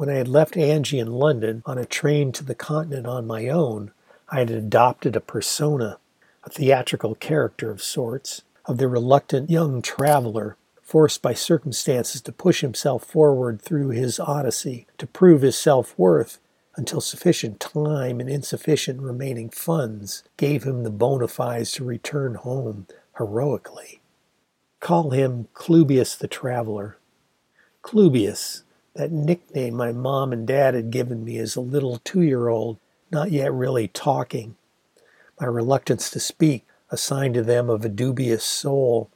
When 0.01 0.09
I 0.09 0.15
had 0.15 0.27
left 0.27 0.57
Angie 0.57 0.97
in 0.97 1.11
London 1.11 1.61
on 1.63 1.77
a 1.77 1.85
train 1.85 2.31
to 2.31 2.43
the 2.43 2.55
continent 2.55 3.05
on 3.05 3.27
my 3.27 3.49
own, 3.49 3.91
I 4.29 4.39
had 4.39 4.49
adopted 4.49 5.15
a 5.15 5.21
persona, 5.21 5.99
a 6.43 6.49
theatrical 6.49 7.13
character 7.13 7.69
of 7.69 7.83
sorts, 7.83 8.41
of 8.65 8.79
the 8.79 8.87
reluctant 8.87 9.51
young 9.51 9.83
traveler 9.83 10.57
forced 10.81 11.21
by 11.21 11.35
circumstances 11.35 12.19
to 12.21 12.31
push 12.31 12.61
himself 12.61 13.05
forward 13.05 13.61
through 13.61 13.89
his 13.89 14.19
odyssey, 14.19 14.87
to 14.97 15.05
prove 15.05 15.43
his 15.43 15.55
self 15.55 15.93
worth 15.99 16.39
until 16.75 16.99
sufficient 16.99 17.59
time 17.59 18.19
and 18.19 18.27
insufficient 18.27 19.03
remaining 19.03 19.51
funds 19.51 20.23
gave 20.35 20.63
him 20.63 20.81
the 20.81 20.89
bona 20.89 21.27
fides 21.27 21.73
to 21.73 21.83
return 21.83 22.33
home 22.33 22.87
heroically. 23.19 24.01
Call 24.79 25.11
him 25.11 25.47
Clubius 25.53 26.17
the 26.17 26.27
Traveler. 26.27 26.97
Clubius, 27.83 28.63
that 28.93 29.11
nickname 29.11 29.75
my 29.75 29.91
mom 29.91 30.33
and 30.33 30.45
dad 30.45 30.73
had 30.73 30.91
given 30.91 31.23
me 31.23 31.37
as 31.37 31.55
a 31.55 31.61
little 31.61 31.99
two 32.03 32.21
year 32.21 32.47
old, 32.47 32.77
not 33.11 33.31
yet 33.31 33.53
really 33.53 33.87
talking. 33.87 34.55
My 35.39 35.47
reluctance 35.47 36.09
to 36.11 36.19
speak, 36.19 36.65
a 36.89 36.97
sign 36.97 37.33
to 37.33 37.41
them 37.41 37.69
of 37.69 37.85
a 37.85 37.89
dubious 37.89 38.43
soul, 38.43 39.09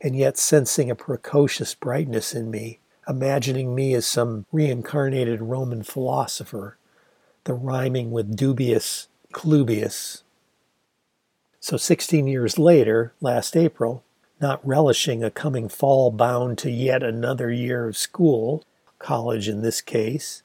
and 0.00 0.14
yet 0.14 0.36
sensing 0.36 0.90
a 0.90 0.94
precocious 0.94 1.74
brightness 1.74 2.34
in 2.34 2.50
me, 2.50 2.78
imagining 3.08 3.74
me 3.74 3.94
as 3.94 4.06
some 4.06 4.46
reincarnated 4.52 5.40
Roman 5.40 5.82
philosopher, 5.82 6.76
the 7.44 7.54
rhyming 7.54 8.10
with 8.10 8.36
dubious, 8.36 9.08
clubius. 9.32 10.22
So 11.60 11.76
16 11.76 12.26
years 12.26 12.58
later, 12.58 13.14
last 13.20 13.56
April, 13.56 14.04
not 14.40 14.64
relishing 14.66 15.24
a 15.24 15.30
coming 15.30 15.68
fall 15.68 16.10
bound 16.10 16.58
to 16.58 16.70
yet 16.70 17.02
another 17.02 17.50
year 17.50 17.88
of 17.88 17.96
school, 17.96 18.62
college 18.98 19.48
in 19.48 19.62
this 19.62 19.80
case, 19.80 20.42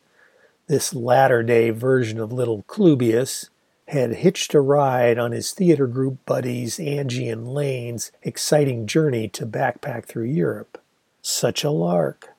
this 0.67 0.93
latter 0.93 1.43
day 1.43 1.69
version 1.69 2.19
of 2.19 2.31
little 2.31 2.63
Clubius 2.63 3.49
had 3.89 4.15
hitched 4.15 4.53
a 4.53 4.61
ride 4.61 5.17
on 5.17 5.31
his 5.31 5.51
theater 5.51 5.87
group 5.87 6.25
buddies 6.25 6.79
Angie 6.79 7.29
and 7.29 7.47
Lane's 7.47 8.11
exciting 8.21 8.87
journey 8.87 9.27
to 9.29 9.45
backpack 9.45 10.05
through 10.05 10.25
Europe. 10.25 10.81
Such 11.21 11.63
a 11.63 11.69
lark, 11.69 12.29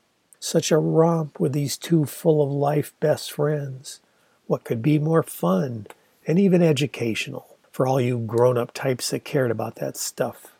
such 0.40 0.70
a 0.70 0.78
romp 0.78 1.38
with 1.38 1.52
these 1.52 1.76
two 1.76 2.06
full 2.06 2.42
of 2.42 2.50
life 2.50 2.92
best 3.00 3.30
friends. 3.32 4.00
What 4.46 4.64
could 4.64 4.82
be 4.82 4.98
more 4.98 5.22
fun 5.22 5.86
and 6.26 6.38
even 6.38 6.62
educational 6.62 7.56
for 7.70 7.86
all 7.86 8.00
you 8.00 8.18
grown 8.18 8.56
up 8.56 8.72
types 8.72 9.10
that 9.10 9.24
cared 9.24 9.50
about 9.50 9.76
that 9.76 9.96
stuff? 9.96 10.54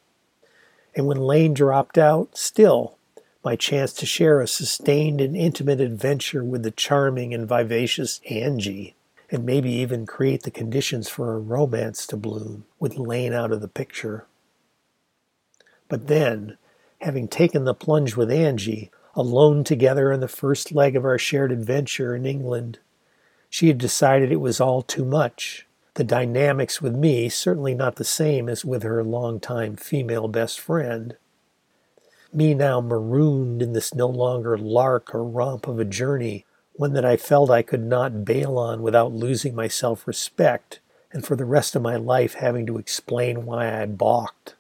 And 0.94 1.06
when 1.06 1.18
Lane 1.18 1.54
dropped 1.54 1.98
out, 1.98 2.36
still, 2.36 2.98
my 3.44 3.54
chance 3.54 3.92
to 3.92 4.06
share 4.06 4.40
a 4.40 4.46
sustained 4.46 5.20
and 5.20 5.36
intimate 5.36 5.80
adventure 5.80 6.42
with 6.42 6.62
the 6.62 6.70
charming 6.70 7.34
and 7.34 7.46
vivacious 7.46 8.20
Angie, 8.30 8.96
and 9.30 9.44
maybe 9.44 9.70
even 9.70 10.06
create 10.06 10.44
the 10.44 10.50
conditions 10.50 11.08
for 11.08 11.34
a 11.34 11.38
romance 11.38 12.06
to 12.06 12.16
bloom 12.16 12.64
with 12.80 12.96
Lane 12.96 13.34
out 13.34 13.52
of 13.52 13.60
the 13.60 13.68
picture. 13.68 14.26
But 15.88 16.06
then, 16.06 16.56
having 17.02 17.28
taken 17.28 17.64
the 17.64 17.74
plunge 17.74 18.16
with 18.16 18.30
Angie, 18.30 18.90
alone 19.14 19.62
together 19.62 20.12
on 20.12 20.20
the 20.20 20.28
first 20.28 20.72
leg 20.72 20.96
of 20.96 21.04
our 21.04 21.18
shared 21.18 21.52
adventure 21.52 22.16
in 22.16 22.24
England, 22.24 22.78
she 23.50 23.68
had 23.68 23.78
decided 23.78 24.32
it 24.32 24.36
was 24.36 24.60
all 24.60 24.82
too 24.82 25.04
much. 25.04 25.66
The 25.94 26.02
dynamics 26.02 26.82
with 26.82 26.96
me 26.96 27.28
certainly 27.28 27.74
not 27.74 27.96
the 27.96 28.04
same 28.04 28.48
as 28.48 28.64
with 28.64 28.82
her 28.82 29.04
longtime 29.04 29.76
female 29.76 30.26
best 30.26 30.58
friend. 30.58 31.16
Me 32.34 32.52
now 32.52 32.80
marooned 32.80 33.62
in 33.62 33.72
this 33.72 33.94
no 33.94 34.08
longer 34.08 34.58
lark 34.58 35.14
or 35.14 35.22
romp 35.22 35.68
of 35.68 35.78
a 35.78 35.84
journey, 35.84 36.44
one 36.72 36.92
that 36.92 37.04
I 37.04 37.16
felt 37.16 37.48
I 37.48 37.62
could 37.62 37.84
not 37.84 38.24
bail 38.24 38.58
on 38.58 38.82
without 38.82 39.12
losing 39.12 39.54
my 39.54 39.68
self 39.68 40.06
respect, 40.08 40.80
and 41.12 41.24
for 41.24 41.36
the 41.36 41.44
rest 41.44 41.76
of 41.76 41.82
my 41.82 41.94
life 41.94 42.34
having 42.34 42.66
to 42.66 42.76
explain 42.76 43.46
why 43.46 43.80
I 43.80 43.86
balked, 43.86 44.56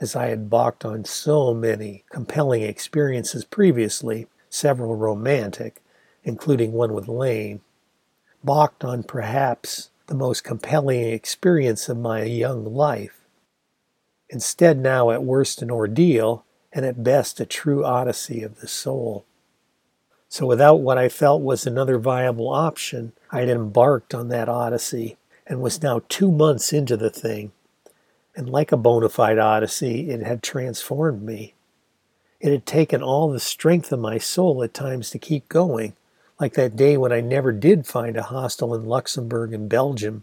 as 0.00 0.16
I 0.16 0.28
had 0.28 0.48
balked 0.48 0.86
on 0.86 1.04
so 1.04 1.52
many 1.52 2.04
compelling 2.10 2.62
experiences 2.62 3.44
previously, 3.44 4.26
several 4.48 4.96
romantic, 4.96 5.82
including 6.24 6.72
one 6.72 6.94
with 6.94 7.08
Lane 7.08 7.60
balked 8.42 8.84
on 8.84 9.02
perhaps 9.02 9.90
the 10.06 10.14
most 10.14 10.44
compelling 10.44 11.04
experience 11.04 11.88
of 11.88 11.98
my 11.98 12.22
young 12.22 12.64
life. 12.64 13.20
Instead, 14.30 14.78
now 14.78 15.10
at 15.10 15.22
worst 15.22 15.60
an 15.62 15.70
ordeal, 15.70 16.44
and 16.72 16.84
at 16.84 17.02
best 17.02 17.40
a 17.40 17.46
true 17.46 17.84
odyssey 17.84 18.42
of 18.42 18.60
the 18.60 18.68
soul. 18.68 19.24
So, 20.28 20.46
without 20.46 20.80
what 20.80 20.98
I 20.98 21.08
felt 21.08 21.42
was 21.42 21.66
another 21.66 21.98
viable 21.98 22.50
option, 22.50 23.12
I 23.30 23.40
had 23.40 23.48
embarked 23.48 24.14
on 24.14 24.28
that 24.28 24.48
odyssey 24.48 25.16
and 25.46 25.62
was 25.62 25.82
now 25.82 26.02
two 26.08 26.30
months 26.30 26.72
into 26.72 26.96
the 26.96 27.10
thing. 27.10 27.52
And 28.36 28.48
like 28.48 28.70
a 28.70 28.76
bona 28.76 29.08
fide 29.08 29.38
odyssey, 29.38 30.10
it 30.10 30.22
had 30.22 30.42
transformed 30.42 31.22
me. 31.22 31.54
It 32.40 32.52
had 32.52 32.66
taken 32.66 33.02
all 33.02 33.30
the 33.30 33.40
strength 33.40 33.90
of 33.90 33.98
my 33.98 34.18
soul 34.18 34.62
at 34.62 34.74
times 34.74 35.10
to 35.10 35.18
keep 35.18 35.48
going, 35.48 35.94
like 36.38 36.52
that 36.54 36.76
day 36.76 36.96
when 36.96 37.12
I 37.12 37.20
never 37.20 37.50
did 37.50 37.86
find 37.86 38.16
a 38.16 38.22
hostel 38.22 38.74
in 38.74 38.84
Luxembourg 38.84 39.52
and 39.52 39.68
Belgium, 39.68 40.22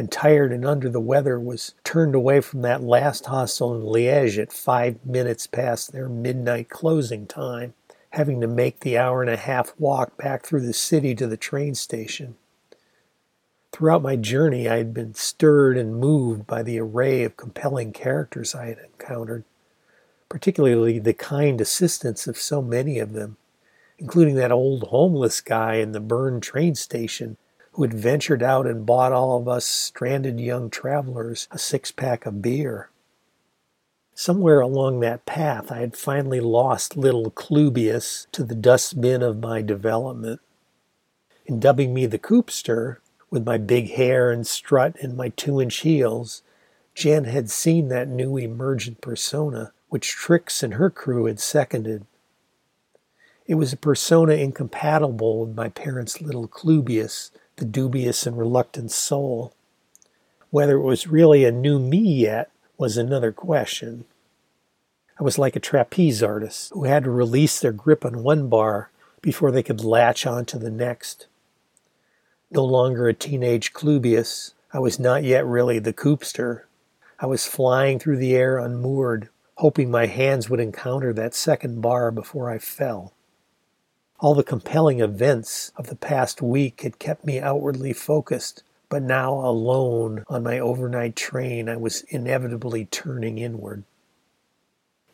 and 0.00 0.10
tired 0.10 0.50
and 0.50 0.64
under 0.64 0.88
the 0.88 0.98
weather 0.98 1.38
was 1.38 1.74
turned 1.84 2.14
away 2.14 2.40
from 2.40 2.62
that 2.62 2.82
last 2.82 3.26
hostel 3.26 3.74
in 3.74 3.82
Liège 3.82 4.40
at 4.40 4.50
five 4.50 4.96
minutes 5.04 5.46
past 5.46 5.92
their 5.92 6.08
midnight 6.08 6.70
closing 6.70 7.26
time, 7.26 7.74
having 8.08 8.40
to 8.40 8.46
make 8.46 8.80
the 8.80 8.96
hour 8.96 9.20
and 9.20 9.30
a 9.30 9.36
half 9.36 9.74
walk 9.78 10.16
back 10.16 10.42
through 10.42 10.62
the 10.62 10.72
city 10.72 11.14
to 11.14 11.26
the 11.26 11.36
train 11.36 11.74
station. 11.74 12.36
Throughout 13.72 14.02
my 14.02 14.16
journey, 14.16 14.66
I 14.66 14.78
had 14.78 14.94
been 14.94 15.12
stirred 15.12 15.76
and 15.76 16.00
moved 16.00 16.46
by 16.46 16.62
the 16.62 16.80
array 16.80 17.22
of 17.22 17.36
compelling 17.36 17.92
characters 17.92 18.54
I 18.54 18.68
had 18.68 18.78
encountered, 18.78 19.44
particularly 20.30 20.98
the 20.98 21.12
kind 21.12 21.60
assistance 21.60 22.26
of 22.26 22.38
so 22.38 22.62
many 22.62 22.98
of 22.98 23.12
them, 23.12 23.36
including 23.98 24.36
that 24.36 24.50
old 24.50 24.84
homeless 24.84 25.42
guy 25.42 25.74
in 25.74 25.92
the 25.92 26.00
burned 26.00 26.42
train 26.42 26.74
station 26.74 27.36
who 27.72 27.82
had 27.82 27.94
ventured 27.94 28.42
out 28.42 28.66
and 28.66 28.86
bought 28.86 29.12
all 29.12 29.38
of 29.38 29.48
us 29.48 29.64
stranded 29.64 30.40
young 30.40 30.70
travelers 30.70 31.48
a 31.50 31.58
six 31.58 31.92
pack 31.92 32.26
of 32.26 32.42
beer. 32.42 32.90
Somewhere 34.14 34.60
along 34.60 35.00
that 35.00 35.24
path, 35.24 35.72
I 35.72 35.78
had 35.78 35.96
finally 35.96 36.40
lost 36.40 36.96
little 36.96 37.30
Clubius 37.30 38.26
to 38.32 38.44
the 38.44 38.54
dustbin 38.54 39.22
of 39.22 39.40
my 39.40 39.62
development. 39.62 40.40
In 41.46 41.58
dubbing 41.58 41.94
me 41.94 42.06
the 42.06 42.18
Coopster, 42.18 42.98
with 43.30 43.46
my 43.46 43.56
big 43.56 43.92
hair 43.92 44.30
and 44.30 44.46
strut 44.46 44.96
and 45.00 45.16
my 45.16 45.30
two 45.30 45.60
inch 45.60 45.78
heels, 45.78 46.42
Jen 46.94 47.24
had 47.24 47.48
seen 47.48 47.88
that 47.88 48.08
new 48.08 48.36
emergent 48.36 49.00
persona, 49.00 49.72
which 49.88 50.10
Trix 50.10 50.62
and 50.62 50.74
her 50.74 50.90
crew 50.90 51.26
had 51.26 51.40
seconded. 51.40 52.04
It 53.46 53.54
was 53.54 53.72
a 53.72 53.78
persona 53.78 54.34
incompatible 54.34 55.46
with 55.46 55.56
my 55.56 55.68
parents' 55.68 56.20
little 56.20 56.46
Clubius, 56.46 57.30
the 57.60 57.66
dubious 57.66 58.26
and 58.26 58.36
reluctant 58.36 58.90
soul. 58.90 59.54
Whether 60.50 60.78
it 60.78 60.82
was 60.82 61.06
really 61.06 61.44
a 61.44 61.52
new 61.52 61.78
me 61.78 61.98
yet 61.98 62.50
was 62.76 62.96
another 62.96 63.30
question. 63.30 64.06
I 65.18 65.22
was 65.22 65.38
like 65.38 65.54
a 65.54 65.60
trapeze 65.60 66.22
artist 66.22 66.72
who 66.72 66.84
had 66.84 67.04
to 67.04 67.10
release 67.10 67.60
their 67.60 67.72
grip 67.72 68.04
on 68.04 68.22
one 68.22 68.48
bar 68.48 68.90
before 69.20 69.52
they 69.52 69.62
could 69.62 69.84
latch 69.84 70.26
onto 70.26 70.58
the 70.58 70.70
next. 70.70 71.26
No 72.50 72.64
longer 72.64 73.06
a 73.06 73.14
teenage 73.14 73.72
Clubius, 73.72 74.54
I 74.72 74.78
was 74.78 74.98
not 74.98 75.22
yet 75.22 75.44
really 75.44 75.78
the 75.78 75.92
Coopster. 75.92 76.62
I 77.18 77.26
was 77.26 77.46
flying 77.46 77.98
through 77.98 78.16
the 78.16 78.34
air 78.34 78.58
unmoored, 78.58 79.28
hoping 79.56 79.90
my 79.90 80.06
hands 80.06 80.48
would 80.48 80.58
encounter 80.58 81.12
that 81.12 81.34
second 81.34 81.82
bar 81.82 82.10
before 82.10 82.48
I 82.48 82.58
fell. 82.58 83.12
All 84.22 84.34
the 84.34 84.42
compelling 84.42 85.00
events 85.00 85.72
of 85.76 85.86
the 85.86 85.96
past 85.96 86.42
week 86.42 86.82
had 86.82 86.98
kept 86.98 87.24
me 87.24 87.40
outwardly 87.40 87.94
focused, 87.94 88.62
but 88.90 89.02
now 89.02 89.32
alone 89.32 90.24
on 90.28 90.42
my 90.42 90.58
overnight 90.58 91.16
train, 91.16 91.70
I 91.70 91.76
was 91.76 92.02
inevitably 92.10 92.84
turning 92.84 93.38
inward. 93.38 93.84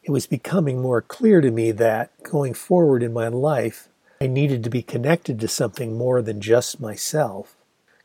It 0.02 0.10
was 0.10 0.26
becoming 0.26 0.82
more 0.82 1.00
clear 1.00 1.40
to 1.40 1.52
me 1.52 1.70
that, 1.70 2.10
going 2.24 2.52
forward 2.54 3.04
in 3.04 3.12
my 3.12 3.28
life, 3.28 3.88
I 4.20 4.26
needed 4.26 4.64
to 4.64 4.70
be 4.70 4.82
connected 4.82 5.38
to 5.38 5.46
something 5.46 5.96
more 5.96 6.20
than 6.20 6.40
just 6.40 6.80
myself, 6.80 7.54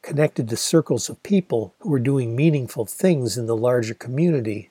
connected 0.03 0.49
to 0.49 0.55
circles 0.55 1.09
of 1.09 1.23
people 1.23 1.73
who 1.79 1.89
were 1.89 1.99
doing 1.99 2.35
meaningful 2.35 2.85
things 2.85 3.39
in 3.39 3.47
the 3.47 3.57
larger 3.57 3.95
community, 3.95 4.69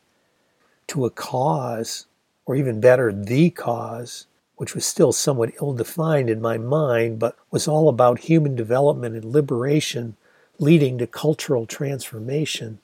to 0.86 1.06
a 1.06 1.10
cause, 1.10 2.06
or 2.46 2.54
even 2.54 2.80
better, 2.80 3.12
the 3.12 3.50
cause, 3.50 4.26
which 4.60 4.74
was 4.74 4.84
still 4.84 5.10
somewhat 5.10 5.54
ill 5.60 5.72
defined 5.72 6.28
in 6.28 6.38
my 6.38 6.58
mind, 6.58 7.18
but 7.18 7.34
was 7.50 7.66
all 7.66 7.88
about 7.88 8.20
human 8.20 8.54
development 8.54 9.16
and 9.16 9.24
liberation 9.24 10.14
leading 10.58 10.98
to 10.98 11.06
cultural 11.06 11.64
transformation. 11.64 12.78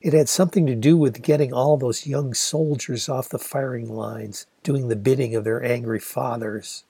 It 0.00 0.12
had 0.12 0.28
something 0.28 0.66
to 0.66 0.74
do 0.74 0.96
with 0.96 1.22
getting 1.22 1.52
all 1.52 1.76
those 1.76 2.08
young 2.08 2.34
soldiers 2.34 3.08
off 3.08 3.28
the 3.28 3.38
firing 3.38 3.88
lines, 3.88 4.46
doing 4.64 4.88
the 4.88 4.96
bidding 4.96 5.36
of 5.36 5.44
their 5.44 5.62
angry 5.62 6.00
fathers 6.00 6.82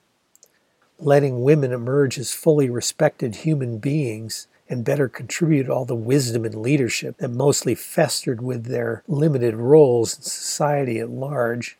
letting 0.99 1.41
women 1.41 1.71
emerge 1.71 2.17
as 2.17 2.31
fully 2.31 2.69
respected 2.69 3.35
human 3.35 3.77
beings 3.77 4.47
and 4.69 4.85
better 4.85 5.09
contribute 5.09 5.69
all 5.69 5.85
the 5.85 5.95
wisdom 5.95 6.45
and 6.45 6.55
leadership 6.55 7.17
that 7.17 7.29
mostly 7.29 7.75
festered 7.75 8.41
with 8.41 8.65
their 8.65 9.03
limited 9.07 9.55
roles 9.55 10.15
in 10.15 10.23
society 10.23 10.99
at 10.99 11.09
large. 11.09 11.77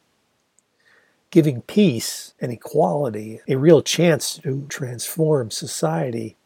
Giving 1.34 1.64
peace 1.64 2.36
and 2.40 2.52
equality 2.52 3.42
a 3.48 3.56
real 3.56 3.82
chance 3.82 4.38
to 4.44 4.68
transform 4.70 5.50
society. 5.50 6.38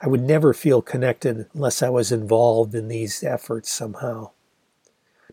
I 0.00 0.08
would 0.08 0.22
never 0.22 0.52
feel 0.52 0.82
connected 0.82 1.46
unless 1.54 1.80
I 1.80 1.88
was 1.88 2.10
involved 2.10 2.74
in 2.74 2.88
these 2.88 3.22
efforts 3.22 3.70
somehow. 3.70 4.32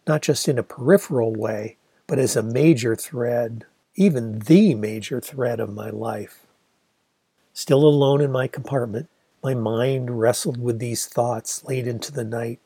Not 0.05 0.21
just 0.21 0.47
in 0.47 0.59
a 0.59 0.63
peripheral 0.63 1.33
way, 1.33 1.77
but 2.05 2.19
as 2.19 2.35
a 2.35 2.43
major 2.43 2.95
thread 2.95 3.65
even 3.95 4.37
the 4.37 4.75
major 4.75 5.19
thread 5.19 5.59
of 5.59 5.73
my 5.73 5.89
life. 5.89 6.45
Still 7.53 7.83
alone 7.83 8.21
in 8.21 8.31
my 8.31 8.47
compartment, 8.47 9.09
my 9.43 9.55
mind 9.55 10.19
wrestled 10.19 10.61
with 10.61 10.77
these 10.77 11.07
thoughts 11.07 11.63
late 11.63 11.87
into 11.87 12.11
the 12.11 12.23
night. 12.23 12.59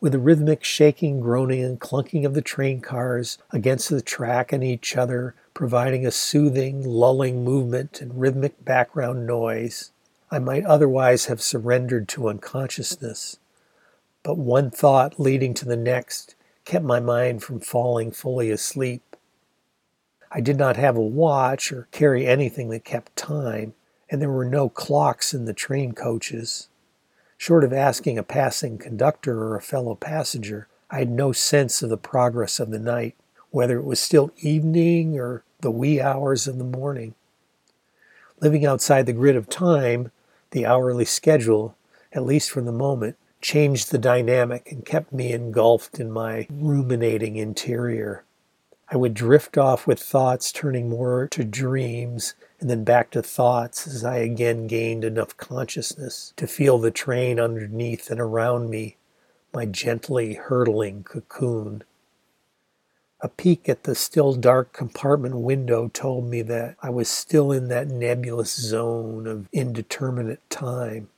With 0.00 0.12
the 0.12 0.18
rhythmic 0.18 0.64
shaking, 0.64 1.20
groaning, 1.20 1.64
and 1.64 1.80
clunking 1.80 2.26
of 2.26 2.34
the 2.34 2.42
train 2.42 2.80
cars 2.80 3.38
against 3.50 3.88
the 3.88 4.02
track 4.02 4.52
and 4.52 4.62
each 4.62 4.96
other, 4.96 5.34
providing 5.54 6.04
a 6.04 6.10
soothing, 6.10 6.86
lulling 6.86 7.44
movement 7.44 8.00
and 8.00 8.20
rhythmic 8.20 8.64
background 8.64 9.26
noise, 9.26 9.92
I 10.30 10.40
might 10.40 10.64
otherwise 10.64 11.26
have 11.26 11.40
surrendered 11.40 12.08
to 12.08 12.28
unconsciousness. 12.28 13.38
But 14.22 14.36
one 14.36 14.70
thought 14.70 15.20
leading 15.20 15.54
to 15.54 15.64
the 15.64 15.76
next 15.76 16.34
kept 16.64 16.84
my 16.84 16.98
mind 16.98 17.42
from 17.42 17.60
falling 17.60 18.10
fully 18.10 18.50
asleep. 18.50 19.16
I 20.30 20.40
did 20.40 20.56
not 20.56 20.76
have 20.76 20.96
a 20.96 21.00
watch 21.00 21.70
or 21.70 21.88
carry 21.92 22.26
anything 22.26 22.68
that 22.70 22.84
kept 22.84 23.14
time, 23.14 23.74
and 24.10 24.20
there 24.20 24.30
were 24.30 24.44
no 24.44 24.68
clocks 24.68 25.32
in 25.32 25.44
the 25.44 25.52
train 25.52 25.92
coaches. 25.92 26.68
Short 27.36 27.64
of 27.64 27.72
asking 27.72 28.18
a 28.18 28.22
passing 28.22 28.78
conductor 28.78 29.42
or 29.42 29.56
a 29.56 29.62
fellow 29.62 29.94
passenger, 29.94 30.68
I 30.90 30.98
had 30.98 31.10
no 31.10 31.32
sense 31.32 31.82
of 31.82 31.90
the 31.90 31.96
progress 31.96 32.60
of 32.60 32.70
the 32.70 32.78
night, 32.78 33.16
whether 33.50 33.78
it 33.78 33.84
was 33.84 34.00
still 34.00 34.30
evening 34.38 35.18
or 35.18 35.42
the 35.60 35.70
wee 35.70 36.00
hours 36.00 36.46
of 36.46 36.58
the 36.58 36.64
morning. 36.64 37.14
Living 38.40 38.64
outside 38.66 39.06
the 39.06 39.12
grid 39.12 39.36
of 39.36 39.48
time, 39.48 40.10
the 40.50 40.66
hourly 40.66 41.04
schedule, 41.04 41.76
at 42.12 42.24
least 42.24 42.50
for 42.50 42.60
the 42.60 42.72
moment, 42.72 43.16
changed 43.40 43.90
the 43.90 43.98
dynamic 43.98 44.70
and 44.70 44.86
kept 44.86 45.12
me 45.12 45.32
engulfed 45.32 46.00
in 46.00 46.10
my 46.10 46.46
ruminating 46.50 47.36
interior. 47.36 48.24
I 48.88 48.96
would 48.96 49.14
drift 49.14 49.58
off 49.58 49.86
with 49.86 50.00
thoughts 50.00 50.52
turning 50.52 50.88
more 50.88 51.26
to 51.28 51.44
dreams 51.44 52.34
and 52.64 52.70
then 52.70 52.82
back 52.82 53.10
to 53.10 53.22
thoughts 53.22 53.86
as 53.86 54.06
I 54.06 54.16
again 54.16 54.66
gained 54.66 55.04
enough 55.04 55.36
consciousness 55.36 56.32
to 56.38 56.46
feel 56.46 56.78
the 56.78 56.90
train 56.90 57.38
underneath 57.38 58.10
and 58.10 58.18
around 58.18 58.70
me, 58.70 58.96
my 59.52 59.66
gently 59.66 60.32
hurtling 60.32 61.02
cocoon. 61.04 61.84
A 63.20 63.28
peek 63.28 63.68
at 63.68 63.82
the 63.82 63.94
still 63.94 64.32
dark 64.32 64.72
compartment 64.72 65.36
window 65.36 65.90
told 65.92 66.24
me 66.24 66.40
that 66.40 66.76
I 66.82 66.88
was 66.88 67.10
still 67.10 67.52
in 67.52 67.68
that 67.68 67.88
nebulous 67.88 68.58
zone 68.58 69.26
of 69.26 69.46
indeterminate 69.52 70.40
time. 70.48 71.10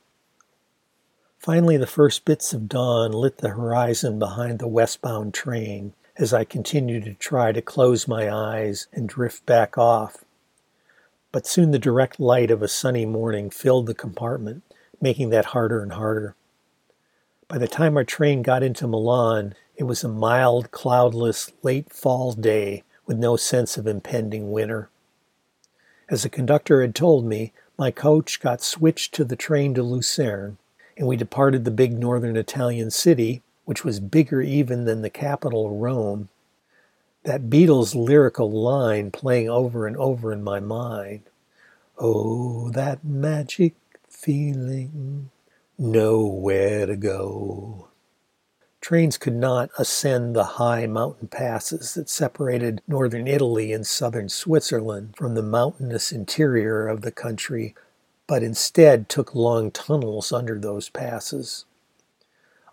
Finally, 1.39 1.77
the 1.77 1.87
first 1.87 2.25
bits 2.25 2.51
of 2.51 2.67
dawn 2.67 3.13
lit 3.13 3.37
the 3.37 3.51
horizon 3.51 4.19
behind 4.19 4.59
the 4.59 4.67
westbound 4.67 5.33
train, 5.33 5.93
as 6.17 6.33
I 6.33 6.43
continued 6.43 7.05
to 7.05 7.13
try 7.13 7.53
to 7.53 7.61
close 7.61 8.05
my 8.05 8.29
eyes 8.29 8.89
and 8.91 9.07
drift 9.07 9.45
back 9.45 9.77
off. 9.77 10.25
But 11.31 11.45
soon 11.45 11.71
the 11.71 11.79
direct 11.79 12.19
light 12.19 12.51
of 12.51 12.61
a 12.61 12.67
sunny 12.67 13.05
morning 13.05 13.49
filled 13.49 13.85
the 13.85 13.93
compartment, 13.93 14.63
making 15.01 15.29
that 15.29 15.45
harder 15.45 15.81
and 15.81 15.93
harder. 15.93 16.35
By 17.47 17.57
the 17.57 17.67
time 17.67 17.95
our 17.97 18.03
train 18.03 18.41
got 18.41 18.63
into 18.63 18.87
Milan, 18.87 19.55
it 19.75 19.83
was 19.83 20.03
a 20.03 20.09
mild, 20.09 20.71
cloudless, 20.71 21.51
late 21.63 21.91
fall 21.91 22.33
day 22.33 22.83
with 23.05 23.17
no 23.17 23.37
sense 23.37 23.77
of 23.77 23.87
impending 23.87 24.51
winter. 24.51 24.89
As 26.09 26.23
the 26.23 26.29
conductor 26.29 26.81
had 26.81 26.95
told 26.95 27.25
me, 27.25 27.53
My 27.77 27.91
coach 27.91 28.39
got 28.39 28.61
switched 28.61 29.13
to 29.15 29.23
the 29.23 29.35
train 29.35 29.73
to 29.75 29.83
Lucerne, 29.83 30.57
and 30.97 31.07
we 31.07 31.15
departed 31.15 31.63
the 31.63 31.71
big 31.71 31.97
northern 31.97 32.35
Italian 32.35 32.91
city, 32.91 33.43
which 33.65 33.85
was 33.85 33.99
bigger 33.99 34.41
even 34.41 34.85
than 34.85 35.01
the 35.01 35.09
capital, 35.09 35.77
Rome. 35.77 36.29
That 37.27 37.49
Beatles 37.49 37.93
lyrical 37.93 38.49
line 38.49 39.11
playing 39.11 39.49
over 39.49 39.85
and 39.85 39.97
over 39.97 40.31
in 40.31 40.41
my 40.41 40.61
mind. 40.61 41.23
Oh, 41.97 42.69
that 42.69 43.03
magic 43.03 43.75
feeling, 44.07 45.29
nowhere 45.77 46.85
to 46.85 46.95
go. 46.95 47.89
Trains 48.79 49.17
could 49.17 49.35
not 49.35 49.71
ascend 49.77 50.37
the 50.37 50.55
high 50.55 50.87
mountain 50.87 51.27
passes 51.27 51.95
that 51.95 52.07
separated 52.07 52.81
northern 52.87 53.27
Italy 53.27 53.73
and 53.73 53.85
southern 53.85 54.29
Switzerland 54.29 55.17
from 55.17 55.35
the 55.35 55.43
mountainous 55.43 56.13
interior 56.13 56.87
of 56.87 57.01
the 57.01 57.11
country, 57.11 57.75
but 58.25 58.41
instead 58.41 59.09
took 59.09 59.35
long 59.35 59.69
tunnels 59.69 60.31
under 60.31 60.57
those 60.57 60.87
passes. 60.87 61.65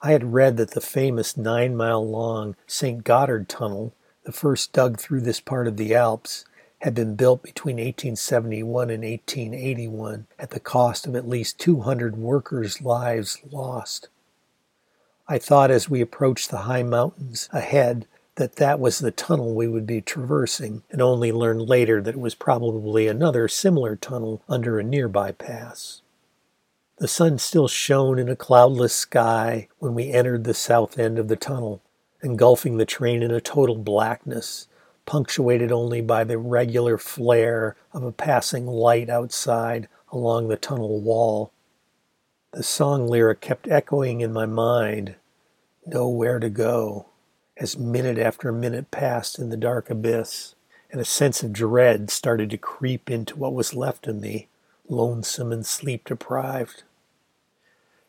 I 0.01 0.13
had 0.13 0.33
read 0.33 0.59
that 0.59 0.71
the 0.71 0.81
famous 0.81 1.37
nine 1.37 1.75
mile 1.75 2.09
long 2.09 2.55
St. 2.69 3.03
Gotthard 3.03 3.49
Tunnel, 3.49 3.93
the 4.25 4.33
first 4.33 4.73
dug 4.73 4.99
through 4.99 5.21
this 5.21 5.41
part 5.41 5.67
of 5.67 5.77
the 5.77 5.95
Alps, 5.95 6.45
had 6.79 6.95
been 6.95 7.15
built 7.15 7.43
between 7.43 7.77
1871 7.77 8.91
and 8.91 9.03
1881 9.05 10.27
at 10.39 10.51
the 10.51 10.61
cost 10.61 11.07
of 11.07 11.17
at 11.17 11.29
least 11.29 11.59
200 11.59 12.17
workers' 12.17 12.83
lives 12.83 13.39
lost. 13.51 14.09
I 15.27 15.39
thought 15.39 15.71
as 15.71 15.89
we 15.89 16.03
approached 16.03 16.51
the 16.51 16.59
high 16.59 16.83
mountains 16.83 17.49
ahead 17.53 18.07
that 18.37 18.57
that 18.57 18.81
was 18.81 18.99
the 18.99 19.11
tunnel 19.11 19.55
we 19.55 19.69
would 19.69 19.87
be 19.87 20.01
traversing, 20.01 20.83
and 20.91 21.01
only 21.01 21.33
learned 21.33 21.69
later 21.69 22.03
that 22.03 22.17
it 22.17 22.21
was 22.21 22.35
probably 22.35 23.07
another 23.07 23.49
similar 23.49 23.97
tunnel 23.97 24.43
under 24.49 24.79
a 24.79 24.85
nearby 24.85 25.33
pass. 25.33 26.03
The 26.99 27.09
sun 27.09 27.39
still 27.39 27.69
shone 27.69 28.19
in 28.19 28.29
a 28.29 28.37
cloudless 28.37 28.93
sky 28.93 29.69
when 29.79 29.95
we 29.95 30.11
entered 30.11 30.45
the 30.45 30.55
south 30.55 30.99
end 30.99 31.19
of 31.19 31.29
the 31.29 31.37
tunnel, 31.37 31.81
engulfing 32.25 32.79
the 32.79 32.87
train 32.87 33.23
in 33.23 33.31
a 33.31 33.41
total 33.41 33.77
blackness, 33.77 34.67
punctuated 35.07 35.71
only 35.71 36.01
by 36.01 36.25
the 36.25 36.39
regular 36.39 36.97
flare 36.97 37.77
of 37.93 38.03
a 38.03 38.13
passing 38.13 38.67
light 38.67 39.11
outside 39.11 39.87
along 40.11 40.49
the 40.49 40.57
tunnel 40.57 41.01
wall. 41.01 41.53
The 42.53 42.63
song 42.63 43.07
lyric 43.07 43.41
kept 43.41 43.69
echoing 43.69 44.21
in 44.21 44.33
my 44.33 44.47
mind, 44.47 45.17
Nowhere 45.87 46.39
to 46.39 46.49
go, 46.49 47.07
as 47.59 47.77
minute 47.77 48.19
after 48.19 48.51
minute 48.51 48.91
passed 48.91 49.39
in 49.39 49.51
the 49.51 49.57
dark 49.57 49.91
abyss, 49.91 50.55
and 50.91 50.99
a 50.99 51.05
sense 51.05 51.43
of 51.43 51.53
dread 51.53 52.09
started 52.09 52.49
to 52.51 52.57
creep 52.57 53.11
into 53.11 53.37
what 53.37 53.53
was 53.53 53.75
left 53.75 54.07
of 54.07 54.17
me, 54.17 54.49
lonesome 54.89 55.53
and 55.53 55.67
sleep 55.67 56.07
deprived. 56.07 56.85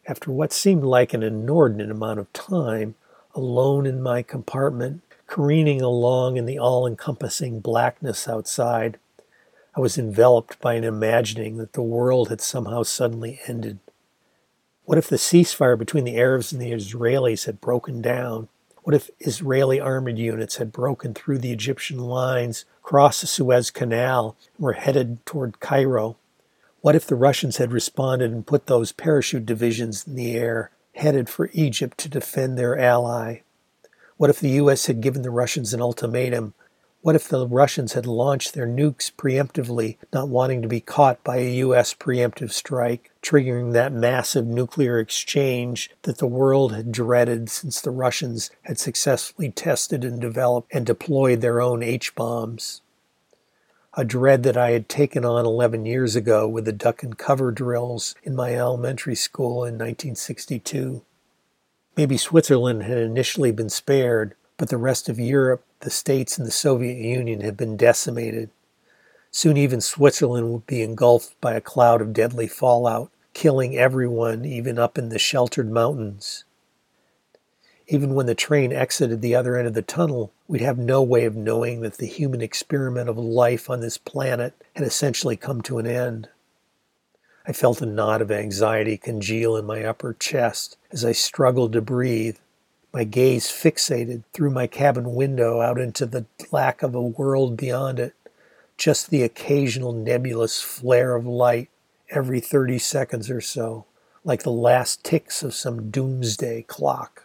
After 0.08 0.32
what 0.32 0.54
seemed 0.54 0.86
like 0.86 1.14
an 1.14 1.22
inordinate 1.22 1.92
amount 1.92 2.20
of 2.20 2.32
time, 2.32 2.96
alone 3.36 3.86
in 3.86 4.02
my 4.02 4.24
compartment, 4.24 5.04
careening 5.28 5.82
along 5.82 6.38
in 6.38 6.46
the 6.46 6.58
all 6.58 6.88
encompassing 6.88 7.60
blackness 7.60 8.28
outside, 8.28 8.98
I 9.76 9.82
was 9.82 9.98
enveloped 9.98 10.62
by 10.62 10.76
an 10.76 10.86
imagining 10.86 11.58
that 11.58 11.74
the 11.74 11.82
world 11.82 12.30
had 12.30 12.40
somehow 12.40 12.84
suddenly 12.84 13.42
ended. 13.46 13.80
What 14.86 14.98
if 14.98 15.10
the 15.10 15.18
ceasefire 15.18 15.78
between 15.78 16.06
the 16.06 16.18
Arabs 16.18 16.54
and 16.54 16.62
the 16.62 16.72
Israelis 16.72 17.46
had 17.46 17.60
broken 17.60 18.02
down? 18.02 18.48
What 18.84 18.96
if 18.96 19.10
Israeli 19.20 19.80
armored 19.80 20.18
units 20.18 20.58
had 20.58 20.72
broken 20.72 21.14
through 21.14 21.40
the 21.40 21.52
Egyptian 21.52 21.98
lines, 21.98 22.66
crossed 22.84 23.22
the 23.22 23.28
Suez 23.28 23.72
Canal, 23.72 24.38
and 24.56 24.64
were 24.64 24.74
headed 24.74 25.26
toward 25.26 25.60
Cairo? 25.60 26.18
What 26.82 26.96
if 26.96 27.08
the 27.08 27.16
Russians 27.16 27.58
had 27.58 27.74
responded 27.74 28.32
and 28.32 28.46
put 28.46 28.68
those 28.68 28.92
parachute 28.92 29.46
divisions 29.46 30.06
in 30.08 30.16
the 30.16 30.36
air, 30.36 30.70
headed 30.96 31.30
for 31.30 31.50
Egypt 31.54 31.98
to 32.00 32.10
defend 32.10 32.58
their 32.58 32.78
ally? 32.78 33.42
What 34.18 34.30
if 34.30 34.40
the 34.40 34.50
U.S. 34.52 34.86
had 34.86 35.02
given 35.02 35.22
the 35.22 35.30
Russians 35.30 35.74
an 35.74 35.82
ultimatum 35.82 36.54
what 37.06 37.16
if 37.16 37.28
the 37.28 37.48
Russians 37.48 37.94
had 37.94 38.08
launched 38.08 38.56
their 38.56 38.66
nukes 38.66 39.12
preemptively, 39.12 39.98
not 40.12 40.28
wanting 40.28 40.64
to 40.64 40.68
be 40.68 40.80
caught 40.80 41.24
by 41.24 41.38
a 41.38 41.54
U.S. 41.58 41.94
preemptive 41.94 42.52
strike, 42.52 43.12
triggering 43.22 43.74
that 43.74 43.94
massive 43.94 44.48
nuclear 44.48 44.98
exchange 44.98 45.92
that 46.02 46.18
the 46.18 46.26
world 46.26 46.74
had 46.74 46.92
dreaded 46.92 47.52
since 47.52 47.80
the 47.80 47.92
Russians 47.92 48.50
had 48.64 48.80
successfully 48.80 49.52
tested 49.52 50.04
and 50.04 50.20
developed 50.20 50.74
and 50.74 50.84
deployed 50.84 51.42
their 51.42 51.62
own 51.62 51.84
H 51.84 52.16
bombs? 52.16 52.82
A 53.98 54.04
dread 54.04 54.44
that 54.44 54.58
I 54.58 54.72
had 54.72 54.90
taken 54.90 55.24
on 55.24 55.46
11 55.46 55.86
years 55.86 56.18
ago 56.18 56.50
with 56.50 56.66
the 56.66 56.74
duck 56.74 57.02
and 57.02 57.18
cover 57.18 57.50
drills 57.50 58.14
in 58.24 58.36
my 58.36 58.54
elementary 58.54 59.16
school 59.16 59.64
in 59.64 59.76
1962. 59.76 61.02
Maybe 61.96 62.18
Switzerland 62.18 62.84
had 62.84 62.98
initially 62.98 63.54
been 63.54 63.70
spared, 63.70 64.36
but 64.58 64.68
the 64.68 64.78
rest 64.78 65.08
of 65.08 65.18
Europe, 65.18 65.64
the 65.80 65.90
States, 65.90 66.38
and 66.38 66.46
the 66.46 66.52
Soviet 66.52 66.98
Union 66.98 67.40
had 67.40 67.56
been 67.56 67.78
decimated. 67.78 68.50
Soon 69.32 69.56
even 69.56 69.80
Switzerland 69.80 70.52
would 70.52 70.68
be 70.68 70.82
engulfed 70.82 71.40
by 71.40 71.54
a 71.54 71.62
cloud 71.62 72.02
of 72.02 72.12
deadly 72.12 72.48
fallout, 72.48 73.10
killing 73.34 73.78
everyone, 73.78 74.44
even 74.44 74.78
up 74.78 74.98
in 74.98 75.08
the 75.08 75.20
sheltered 75.20 75.72
mountains. 75.72 76.44
Even 77.88 78.16
when 78.16 78.26
the 78.26 78.36
train 78.36 78.74
exited 78.74 79.22
the 79.22 79.36
other 79.36 79.58
end 79.58 79.68
of 79.68 79.74
the 79.74 79.82
tunnel, 79.82 80.32
we'd 80.48 80.62
have 80.62 80.78
no 80.78 81.04
way 81.04 81.26
of 81.26 81.36
knowing 81.36 81.82
that 81.82 81.98
the 81.98 82.08
human 82.08 82.42
experiment 82.42 83.10
of 83.10 83.18
life 83.18 83.70
on 83.70 83.80
this 83.80 83.98
planet 83.98 84.54
had 84.76 84.86
essentially 84.86 85.36
come 85.36 85.62
to 85.62 85.78
an 85.78 85.86
end. 85.86 86.30
I 87.48 87.54
felt 87.54 87.82
a 87.82 87.86
knot 87.86 88.24
of 88.24 88.32
anxiety 88.32 88.98
congeal 88.98 89.56
in 89.56 89.66
my 89.66 89.84
upper 89.84 90.14
chest 90.14 90.78
as 90.92 91.06
I 91.06 91.12
struggled 91.12 91.74
to 91.74 91.82
breathe 91.82 92.38
my 92.96 93.04
gaze 93.04 93.48
fixated 93.48 94.24
through 94.32 94.52
my 94.52 94.68
cabin 94.68 95.16
window 95.16 95.60
out 95.60 95.78
into 95.78 96.06
the 96.06 96.26
lack 96.50 96.82
of 96.82 96.96
a 96.96 97.02
world 97.02 97.58
beyond 97.58 98.00
it, 98.00 98.16
just 98.78 99.10
the 99.10 99.22
occasional 99.22 99.92
nebulous 99.92 100.62
flare 100.62 101.14
of 101.14 101.28
light 101.28 101.70
every 102.10 102.40
30 102.40 102.80
seconds 102.80 103.30
or 103.30 103.42
so, 103.42 103.84
like 104.24 104.44
the 104.44 104.50
last 104.50 105.04
ticks 105.04 105.44
of 105.44 105.54
some 105.54 105.92
doomsday 105.92 106.62
clock. 106.62 107.25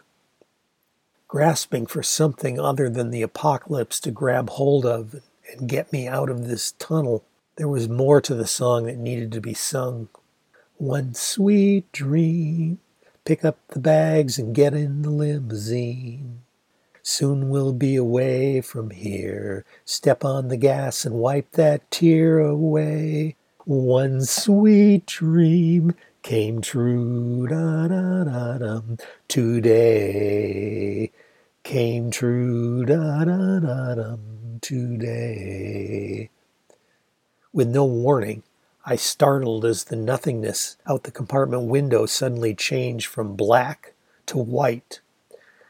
Grasping 1.31 1.85
for 1.85 2.03
something 2.03 2.59
other 2.59 2.89
than 2.89 3.09
the 3.09 3.21
apocalypse 3.21 4.01
to 4.01 4.11
grab 4.11 4.49
hold 4.49 4.85
of 4.85 5.21
and 5.49 5.69
get 5.69 5.93
me 5.93 6.05
out 6.05 6.29
of 6.29 6.45
this 6.45 6.73
tunnel, 6.73 7.23
there 7.55 7.69
was 7.69 7.87
more 7.87 8.19
to 8.19 8.35
the 8.35 8.45
song 8.45 8.83
that 8.83 8.97
needed 8.97 9.31
to 9.31 9.39
be 9.39 9.53
sung. 9.53 10.09
One 10.75 11.13
sweet 11.13 11.89
dream 11.93 12.79
Pick 13.23 13.45
up 13.45 13.59
the 13.69 13.79
bags 13.79 14.37
and 14.37 14.53
get 14.53 14.73
in 14.73 15.03
the 15.03 15.09
limousine. 15.09 16.41
Soon 17.03 17.49
we'll 17.49 17.71
be 17.71 17.95
away 17.95 18.61
from 18.61 18.89
here. 18.89 19.63
Step 19.85 20.25
on 20.25 20.47
the 20.47 20.57
gas 20.57 21.05
and 21.05 21.15
wipe 21.15 21.51
that 21.51 21.89
tear 21.91 22.39
away. 22.39 23.35
One 23.65 24.25
sweet 24.25 25.05
dream 25.05 25.93
came 26.23 26.61
true 26.61 27.47
da 27.47 27.87
da 27.87 28.23
da 28.23 28.57
dum 28.57 28.97
today. 29.27 31.11
Came 31.71 32.11
true 32.11 32.83
da 32.83 33.23
da 33.23 33.59
da 33.59 33.95
dum 33.95 34.59
today. 34.61 36.29
With 37.53 37.69
no 37.69 37.85
warning, 37.85 38.43
I 38.85 38.97
startled 38.97 39.63
as 39.63 39.85
the 39.85 39.95
nothingness 39.95 40.75
out 40.85 41.03
the 41.03 41.11
compartment 41.11 41.69
window 41.69 42.07
suddenly 42.07 42.53
changed 42.55 43.07
from 43.07 43.37
black 43.37 43.93
to 44.25 44.37
white. 44.37 44.99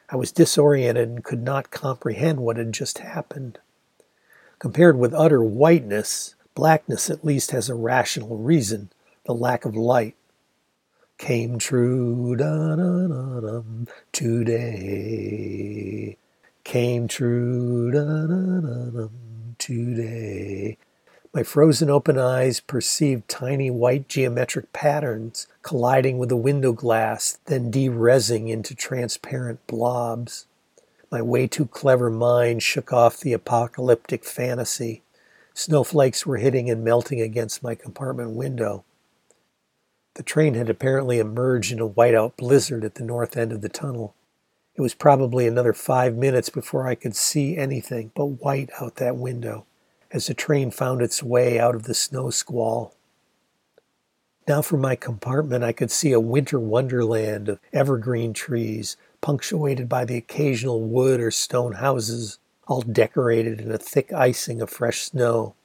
I 0.09 0.15
was 0.15 0.31
disoriented 0.31 1.07
and 1.07 1.23
could 1.23 1.43
not 1.43 1.69
comprehend 1.69 2.39
what 2.39 2.57
had 2.57 2.71
just 2.71 2.97
happened. 2.97 3.59
Compared 4.57 4.97
with 4.97 5.13
utter 5.13 5.43
whiteness, 5.43 6.33
blackness 6.55 7.11
at 7.11 7.23
least 7.23 7.51
has 7.51 7.69
a 7.69 7.75
rational 7.75 8.37
reason 8.37 8.89
the 9.25 9.35
lack 9.35 9.65
of 9.65 9.75
light. 9.75 10.15
Came 11.21 11.59
true 11.59 12.35
da, 12.35 12.75
da, 12.75 13.07
da, 13.07 13.39
dum, 13.41 13.87
today. 14.11 15.37
Came 16.63 17.07
true 17.07 17.91
da, 17.91 18.25
da, 18.25 18.59
da, 18.59 18.89
dum, 18.89 19.55
today. 19.59 20.79
My 21.31 21.43
frozen 21.43 21.91
open 21.91 22.17
eyes 22.17 22.59
perceived 22.59 23.29
tiny 23.29 23.69
white 23.69 24.07
geometric 24.07 24.73
patterns 24.73 25.45
colliding 25.61 26.17
with 26.17 26.29
the 26.29 26.35
window 26.35 26.71
glass, 26.71 27.37
then 27.45 27.71
deresing 27.71 28.49
into 28.49 28.73
transparent 28.73 29.59
blobs. 29.67 30.47
My 31.11 31.21
way 31.21 31.45
too 31.45 31.67
clever 31.67 32.09
mind 32.09 32.63
shook 32.63 32.91
off 32.91 33.19
the 33.19 33.33
apocalyptic 33.33 34.25
fantasy. 34.25 35.03
Snowflakes 35.53 36.25
were 36.25 36.37
hitting 36.37 36.67
and 36.67 36.83
melting 36.83 37.21
against 37.21 37.61
my 37.61 37.75
compartment 37.75 38.31
window. 38.31 38.85
The 40.15 40.23
train 40.23 40.55
had 40.55 40.69
apparently 40.69 41.19
emerged 41.19 41.71
in 41.71 41.79
a 41.79 41.87
whiteout 41.87 42.35
blizzard 42.37 42.83
at 42.83 42.95
the 42.95 43.03
north 43.03 43.37
end 43.37 43.51
of 43.51 43.61
the 43.61 43.69
tunnel. 43.69 44.13
It 44.75 44.81
was 44.81 44.93
probably 44.93 45.47
another 45.47 45.73
five 45.73 46.15
minutes 46.15 46.49
before 46.49 46.87
I 46.87 46.95
could 46.95 47.15
see 47.15 47.57
anything 47.57 48.11
but 48.15 48.25
white 48.25 48.69
out 48.81 48.97
that 48.97 49.15
window 49.15 49.65
as 50.11 50.27
the 50.27 50.33
train 50.33 50.71
found 50.71 51.01
its 51.01 51.23
way 51.23 51.59
out 51.59 51.75
of 51.75 51.83
the 51.83 51.93
snow 51.93 52.29
squall. 52.29 52.93
Now 54.47 54.61
from 54.61 54.81
my 54.81 54.95
compartment 54.95 55.63
I 55.63 55.71
could 55.71 55.91
see 55.91 56.11
a 56.11 56.19
winter 56.19 56.59
wonderland 56.59 57.47
of 57.47 57.59
evergreen 57.71 58.33
trees, 58.33 58.97
punctuated 59.21 59.87
by 59.87 60.03
the 60.03 60.17
occasional 60.17 60.81
wood 60.81 61.21
or 61.21 61.31
stone 61.31 61.73
houses, 61.73 62.39
all 62.67 62.81
decorated 62.81 63.61
in 63.61 63.71
a 63.71 63.77
thick 63.77 64.11
icing 64.11 64.61
of 64.61 64.69
fresh 64.69 65.03
snow. 65.03 65.55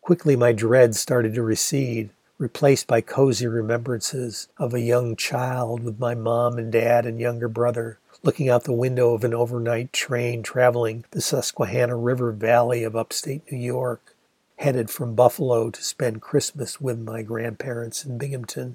Quickly 0.00 0.36
my 0.36 0.52
dread 0.52 0.94
started 0.94 1.34
to 1.34 1.42
recede, 1.42 2.10
replaced 2.42 2.88
by 2.88 3.00
cozy 3.00 3.46
remembrances 3.46 4.48
of 4.58 4.74
a 4.74 4.80
young 4.80 5.14
child 5.14 5.84
with 5.84 6.00
my 6.00 6.12
mom 6.12 6.58
and 6.58 6.72
dad 6.72 7.06
and 7.06 7.20
younger 7.20 7.46
brother, 7.46 8.00
looking 8.24 8.48
out 8.48 8.64
the 8.64 8.72
window 8.72 9.14
of 9.14 9.22
an 9.22 9.32
overnight 9.32 9.92
train 9.92 10.42
traveling 10.42 11.04
the 11.12 11.20
Susquehanna 11.20 11.96
River 11.96 12.32
Valley 12.32 12.82
of 12.82 12.96
upstate 12.96 13.42
New 13.52 13.58
York, 13.58 14.16
headed 14.56 14.90
from 14.90 15.14
Buffalo 15.14 15.70
to 15.70 15.84
spend 15.84 16.20
Christmas 16.20 16.80
with 16.80 16.98
my 16.98 17.22
grandparents 17.22 18.04
in 18.04 18.18
Binghamton. 18.18 18.74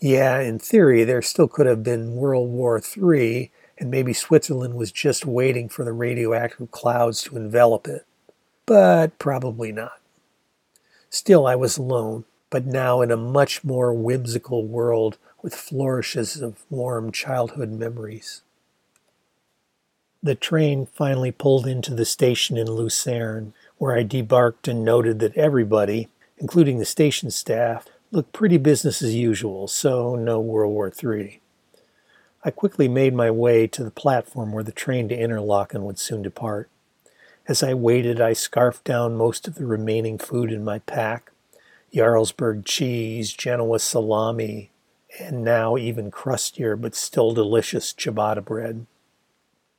Yeah, 0.00 0.40
in 0.40 0.58
theory, 0.58 1.04
there 1.04 1.20
still 1.20 1.46
could 1.46 1.66
have 1.66 1.82
been 1.82 2.16
World 2.16 2.48
War 2.48 2.80
III, 2.80 3.50
and 3.76 3.90
maybe 3.90 4.14
Switzerland 4.14 4.76
was 4.76 4.90
just 4.90 5.26
waiting 5.26 5.68
for 5.68 5.84
the 5.84 5.92
radioactive 5.92 6.70
clouds 6.70 7.20
to 7.24 7.36
envelop 7.36 7.86
it. 7.86 8.06
But 8.64 9.18
probably 9.18 9.72
not. 9.72 10.00
Still, 11.14 11.46
I 11.46 11.54
was 11.54 11.78
alone, 11.78 12.24
but 12.50 12.66
now 12.66 13.00
in 13.00 13.12
a 13.12 13.16
much 13.16 13.62
more 13.62 13.94
whimsical 13.94 14.64
world 14.66 15.16
with 15.42 15.54
flourishes 15.54 16.42
of 16.42 16.64
warm 16.68 17.12
childhood 17.12 17.70
memories. 17.70 18.42
The 20.24 20.34
train 20.34 20.86
finally 20.86 21.30
pulled 21.30 21.68
into 21.68 21.94
the 21.94 22.04
station 22.04 22.56
in 22.56 22.66
Lucerne, 22.66 23.54
where 23.78 23.96
I 23.96 24.02
debarked 24.02 24.66
and 24.66 24.84
noted 24.84 25.20
that 25.20 25.36
everybody, 25.36 26.08
including 26.38 26.80
the 26.80 26.84
station 26.84 27.30
staff, 27.30 27.86
looked 28.10 28.32
pretty 28.32 28.58
business 28.58 29.00
as 29.00 29.14
usual, 29.14 29.68
so 29.68 30.16
no 30.16 30.40
World 30.40 30.72
War 30.72 30.92
III. 30.92 31.40
I 32.44 32.50
quickly 32.50 32.88
made 32.88 33.14
my 33.14 33.30
way 33.30 33.68
to 33.68 33.84
the 33.84 33.92
platform 33.92 34.50
where 34.50 34.64
the 34.64 34.72
train 34.72 35.08
to 35.10 35.16
Interlaken 35.16 35.84
would 35.84 36.00
soon 36.00 36.22
depart. 36.22 36.68
As 37.46 37.62
I 37.62 37.74
waited, 37.74 38.22
I 38.22 38.32
scarfed 38.32 38.84
down 38.84 39.16
most 39.16 39.46
of 39.46 39.56
the 39.56 39.66
remaining 39.66 40.16
food 40.16 40.50
in 40.50 40.64
my 40.64 40.78
pack 40.80 41.30
Jarlsberg 41.92 42.64
cheese, 42.64 43.32
Genoa 43.32 43.78
salami, 43.78 44.70
and 45.20 45.44
now 45.44 45.76
even 45.76 46.10
crustier 46.10 46.74
but 46.74 46.94
still 46.94 47.32
delicious 47.32 47.92
ciabatta 47.92 48.44
bread. 48.44 48.86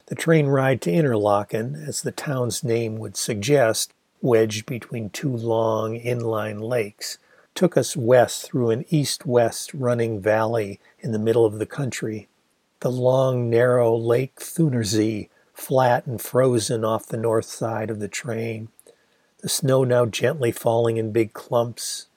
The 0.05 0.15
train 0.15 0.45
ride 0.45 0.79
to 0.83 0.91
Interlaken, 0.91 1.75
as 1.75 2.03
the 2.03 2.11
town's 2.11 2.63
name 2.63 2.97
would 2.99 3.17
suggest, 3.17 3.93
wedged 4.21 4.67
between 4.67 5.09
two 5.09 5.35
long 5.35 5.99
inline 5.99 6.61
lakes, 6.61 7.17
took 7.55 7.75
us 7.75 7.97
west 7.97 8.45
through 8.45 8.69
an 8.69 8.85
east 8.89 9.25
west 9.25 9.73
running 9.73 10.21
valley 10.21 10.79
in 10.99 11.11
the 11.11 11.19
middle 11.19 11.45
of 11.45 11.57
the 11.57 11.65
country. 11.65 12.27
The 12.81 12.91
long, 12.91 13.49
narrow 13.49 13.95
Lake 13.95 14.35
Thunersee, 14.39 15.29
flat 15.55 16.05
and 16.05 16.21
frozen 16.21 16.85
off 16.85 17.07
the 17.07 17.17
north 17.17 17.45
side 17.45 17.89
of 17.89 17.99
the 17.99 18.07
train, 18.07 18.69
the 19.41 19.49
snow 19.49 19.83
now 19.83 20.05
gently 20.05 20.51
falling 20.51 20.97
in 20.97 21.11
big 21.11 21.33
clumps, 21.33 22.07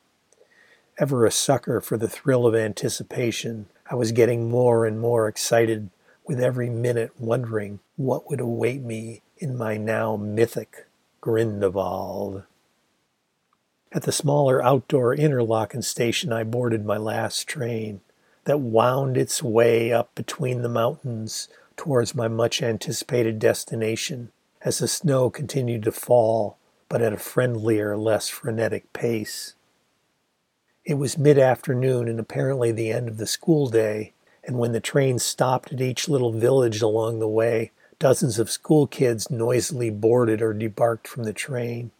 Ever 1.00 1.24
a 1.24 1.30
sucker 1.30 1.80
for 1.80 1.96
the 1.96 2.08
thrill 2.08 2.44
of 2.44 2.56
anticipation, 2.56 3.66
I 3.88 3.94
was 3.94 4.10
getting 4.10 4.50
more 4.50 4.84
and 4.84 4.98
more 4.98 5.28
excited 5.28 5.90
with 6.26 6.40
every 6.40 6.68
minute, 6.68 7.12
wondering 7.20 7.78
what 7.94 8.28
would 8.28 8.40
await 8.40 8.82
me 8.82 9.22
in 9.36 9.56
my 9.56 9.76
now 9.76 10.16
mythic 10.16 10.88
Grindelwald. 11.20 12.42
At 13.92 14.02
the 14.02 14.12
smaller 14.12 14.60
outdoor 14.60 15.14
Interlaken 15.14 15.82
station, 15.82 16.32
I 16.32 16.42
boarded 16.42 16.84
my 16.84 16.96
last 16.96 17.46
train 17.46 18.00
that 18.42 18.58
wound 18.58 19.16
its 19.16 19.40
way 19.40 19.92
up 19.92 20.12
between 20.16 20.62
the 20.62 20.68
mountains 20.68 21.48
towards 21.78 22.14
my 22.14 22.28
much 22.28 22.62
anticipated 22.62 23.38
destination 23.38 24.30
as 24.60 24.78
the 24.78 24.88
snow 24.88 25.30
continued 25.30 25.84
to 25.84 25.92
fall, 25.92 26.58
but 26.88 27.00
at 27.00 27.12
a 27.14 27.18
friendlier, 27.18 27.96
less 27.96 28.28
frenetic 28.28 28.92
pace. 28.92 29.54
It 30.84 30.94
was 30.94 31.16
mid 31.16 31.38
afternoon 31.38 32.08
and 32.08 32.20
apparently 32.20 32.72
the 32.72 32.90
end 32.90 33.08
of 33.08 33.16
the 33.16 33.26
school 33.26 33.68
day, 33.68 34.12
and 34.44 34.58
when 34.58 34.72
the 34.72 34.80
train 34.80 35.18
stopped 35.18 35.72
at 35.72 35.80
each 35.80 36.08
little 36.08 36.32
village 36.32 36.82
along 36.82 37.18
the 37.18 37.28
way, 37.28 37.70
dozens 37.98 38.38
of 38.38 38.50
school 38.50 38.86
kids 38.86 39.30
noisily 39.30 39.90
boarded 39.90 40.42
or 40.42 40.52
debarked 40.52 41.06
from 41.06 41.24
the 41.24 41.32
train. 41.32 41.90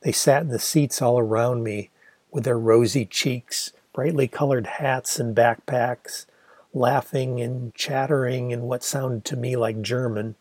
They 0.00 0.12
sat 0.12 0.42
in 0.42 0.48
the 0.48 0.58
seats 0.58 1.00
all 1.00 1.18
around 1.18 1.62
me 1.62 1.90
with 2.30 2.44
their 2.44 2.58
rosy 2.58 3.04
cheeks, 3.04 3.72
brightly 3.92 4.26
colored 4.26 4.66
hats, 4.66 5.20
and 5.20 5.36
backpacks, 5.36 6.26
laughing 6.74 7.40
and 7.40 7.74
chattering 7.74 8.50
in 8.50 8.62
what 8.62 8.84
sounded 8.84 9.24
to 9.26 9.36
me 9.36 9.56
like 9.56 9.82
German, 9.82 10.36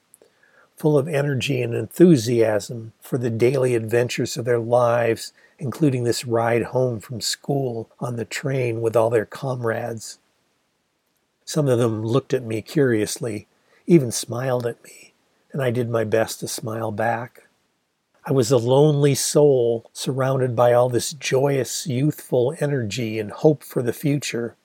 full 0.75 0.97
of 0.97 1.07
energy 1.07 1.61
and 1.61 1.73
enthusiasm 1.73 2.93
for 3.01 3.17
the 3.17 3.29
daily 3.29 3.75
adventures 3.75 4.37
of 4.37 4.45
their 4.45 4.59
lives 4.59 5.33
including 5.61 6.03
this 6.03 6.25
ride 6.25 6.63
home 6.63 6.99
from 6.99 7.21
school 7.21 7.87
on 7.99 8.15
the 8.15 8.25
train 8.25 8.81
with 8.81 8.95
all 8.95 9.11
their 9.11 9.27
comrades. 9.27 10.17
Some 11.45 11.67
of 11.67 11.77
them 11.77 12.03
looked 12.03 12.33
at 12.33 12.43
me 12.43 12.63
curiously, 12.63 13.47
even 13.85 14.11
smiled 14.11 14.65
at 14.65 14.83
me, 14.83 15.13
and 15.53 15.61
I 15.61 15.69
did 15.69 15.87
my 15.87 16.03
best 16.03 16.39
to 16.39 16.47
smile 16.47 16.91
back. 16.91 17.43
I 18.25 18.31
was 18.31 18.49
a 18.49 18.57
lonely 18.57 19.13
soul 19.13 19.87
surrounded 19.93 20.55
by 20.55 20.73
all 20.73 20.89
this 20.89 21.13
joyous, 21.13 21.85
youthful 21.85 22.55
energy 22.59 23.19
and 23.19 23.29
hope 23.29 23.63
for 23.63 23.83
the 23.83 23.93
future, 23.93 24.55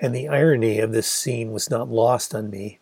and 0.00 0.14
the 0.14 0.28
irony 0.28 0.78
of 0.78 0.92
this 0.92 1.06
scene 1.06 1.52
was 1.52 1.70
not 1.70 1.90
lost 1.90 2.34
on 2.34 2.50
me. 2.50 2.78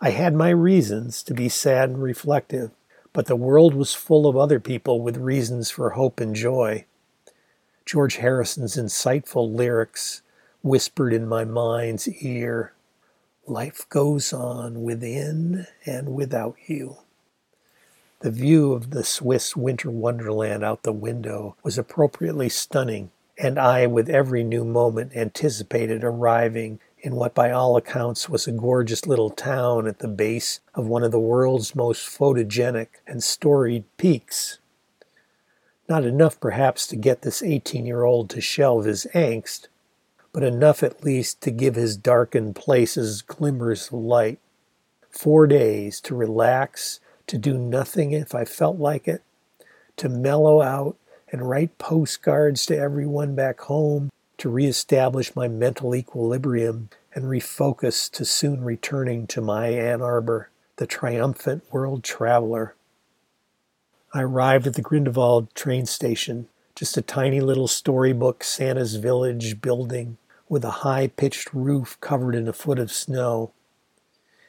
I 0.00 0.10
had 0.10 0.34
my 0.34 0.50
reasons 0.50 1.22
to 1.24 1.34
be 1.34 1.48
sad 1.48 1.88
and 1.88 2.02
reflective, 2.02 2.70
but 3.12 3.26
the 3.26 3.36
world 3.36 3.74
was 3.74 3.94
full 3.94 4.26
of 4.26 4.36
other 4.36 4.60
people 4.60 5.00
with 5.00 5.16
reasons 5.16 5.70
for 5.70 5.90
hope 5.90 6.20
and 6.20 6.36
joy. 6.36 6.84
George 7.84 8.16
Harrison's 8.16 8.76
insightful 8.76 9.52
lyrics 9.52 10.22
whispered 10.62 11.12
in 11.12 11.26
my 11.26 11.44
mind's 11.44 12.08
ear 12.22 12.74
Life 13.46 13.88
goes 13.88 14.34
on 14.34 14.82
within 14.82 15.66
and 15.86 16.14
without 16.14 16.56
you. 16.66 16.98
The 18.20 18.30
view 18.30 18.74
of 18.74 18.90
the 18.90 19.04
Swiss 19.04 19.56
winter 19.56 19.90
wonderland 19.90 20.62
out 20.62 20.82
the 20.82 20.92
window 20.92 21.56
was 21.62 21.78
appropriately 21.78 22.50
stunning, 22.50 23.10
and 23.38 23.58
I, 23.58 23.86
with 23.86 24.10
every 24.10 24.42
new 24.42 24.64
moment, 24.64 25.14
anticipated 25.14 26.02
arriving 26.02 26.80
in 26.98 27.14
what 27.14 27.34
by 27.34 27.52
all 27.52 27.76
accounts 27.76 28.28
was 28.28 28.48
a 28.48 28.52
gorgeous 28.52 29.06
little 29.06 29.30
town 29.30 29.86
at 29.86 30.00
the 30.00 30.08
base 30.08 30.60
of 30.74 30.88
one 30.88 31.04
of 31.04 31.12
the 31.12 31.20
world's 31.20 31.76
most 31.76 32.08
photogenic 32.08 32.88
and 33.06 33.22
storied 33.22 33.84
peaks. 33.96 34.58
Not 35.88 36.04
enough, 36.04 36.40
perhaps, 36.40 36.86
to 36.88 36.96
get 36.96 37.22
this 37.22 37.42
18 37.42 37.86
year 37.86 38.02
old 38.02 38.28
to 38.30 38.40
shelve 38.40 38.84
his 38.84 39.06
angst, 39.14 39.68
but 40.32 40.42
enough 40.42 40.82
at 40.82 41.04
least 41.04 41.40
to 41.42 41.52
give 41.52 41.76
his 41.76 41.96
darkened 41.96 42.56
places 42.56 43.22
glimmers 43.22 43.86
of 43.86 43.94
light. 43.94 44.40
Four 45.10 45.46
days 45.46 46.00
to 46.02 46.14
relax, 46.14 46.98
to 47.28 47.38
do 47.38 47.56
nothing 47.56 48.10
if 48.12 48.34
I 48.34 48.44
felt 48.44 48.78
like 48.78 49.06
it, 49.06 49.22
to 49.96 50.08
mellow 50.08 50.60
out 50.60 50.96
and 51.30 51.48
write 51.48 51.78
postcards 51.78 52.66
to 52.66 52.76
everyone 52.76 53.34
back 53.34 53.60
home 53.60 54.10
to 54.38 54.48
reestablish 54.48 55.34
my 55.34 55.48
mental 55.48 55.94
equilibrium 55.94 56.88
and 57.14 57.24
refocus 57.24 58.10
to 58.12 58.24
soon 58.24 58.62
returning 58.62 59.26
to 59.26 59.40
my 59.40 59.68
Ann 59.68 60.00
Arbor, 60.00 60.50
the 60.76 60.86
triumphant 60.86 61.64
world 61.72 62.04
traveler. 62.04 62.74
I 64.14 64.22
arrived 64.22 64.66
at 64.66 64.74
the 64.74 64.82
Grindelwald 64.82 65.54
train 65.54 65.84
station, 65.86 66.48
just 66.74 66.96
a 66.96 67.02
tiny 67.02 67.40
little 67.40 67.68
storybook 67.68 68.44
Santa's 68.44 68.94
village 68.94 69.60
building 69.60 70.16
with 70.48 70.64
a 70.64 70.70
high 70.70 71.08
pitched 71.08 71.52
roof 71.52 71.98
covered 72.00 72.34
in 72.34 72.48
a 72.48 72.52
foot 72.52 72.78
of 72.78 72.92
snow. 72.92 73.52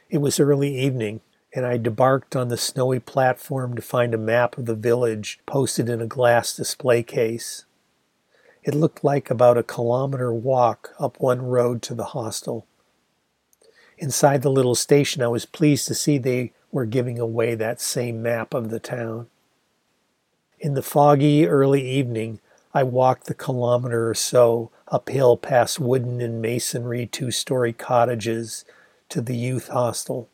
It 0.10 0.20
was 0.20 0.40
early 0.40 0.78
evening, 0.78 1.22
and 1.54 1.66
I 1.66 1.78
debarked 1.78 2.36
on 2.36 2.50
the 2.50 2.58
snowy 2.58 3.00
platform 3.00 3.76
to 3.76 3.82
find 3.82 4.14
a 4.14 4.18
map 4.18 4.58
of 4.58 4.66
the 4.66 4.76
village 4.76 5.40
posted 5.46 5.90
in 5.90 6.02
a 6.02 6.08
glass 6.08 6.56
display 6.56 7.02
case. 7.04 7.66
It 8.64 8.76
looked 8.76 9.04
like 9.04 9.30
about 9.30 9.58
a 9.58 9.64
kilometer 9.64 10.32
walk 10.34 10.94
up 11.00 11.20
one 11.20 11.42
road 11.42 11.82
to 11.84 11.96
the 11.96 12.06
hostel. 12.06 12.68
Inside 13.98 14.42
the 14.42 14.52
little 14.52 14.76
station, 14.76 15.22
I 15.22 15.28
was 15.28 15.46
pleased 15.46 15.88
to 15.88 15.96
see 15.96 16.18
they 16.18 16.54
were 16.72 16.86
giving 16.86 17.20
away 17.20 17.56
that 17.56 17.82
same 17.82 18.22
map 18.22 18.54
of 18.54 18.70
the 18.70 18.80
town. 18.80 19.28
In 20.60 20.74
the 20.74 20.84
foggy 20.84 21.48
early 21.48 21.90
evening, 21.90 22.40
I 22.74 22.84
walked 22.84 23.26
the 23.26 23.34
kilometer 23.34 24.10
or 24.10 24.14
so 24.14 24.70
uphill 24.90 25.38
past 25.38 25.80
wooden 25.80 26.22
and 26.22 26.42
masonry 26.42 27.08
two 27.08 27.32
story 27.32 27.74
cottages 27.74 28.66
to 29.10 29.22
the 29.22 29.36
youth 29.36 29.70
hostel. 29.70 30.30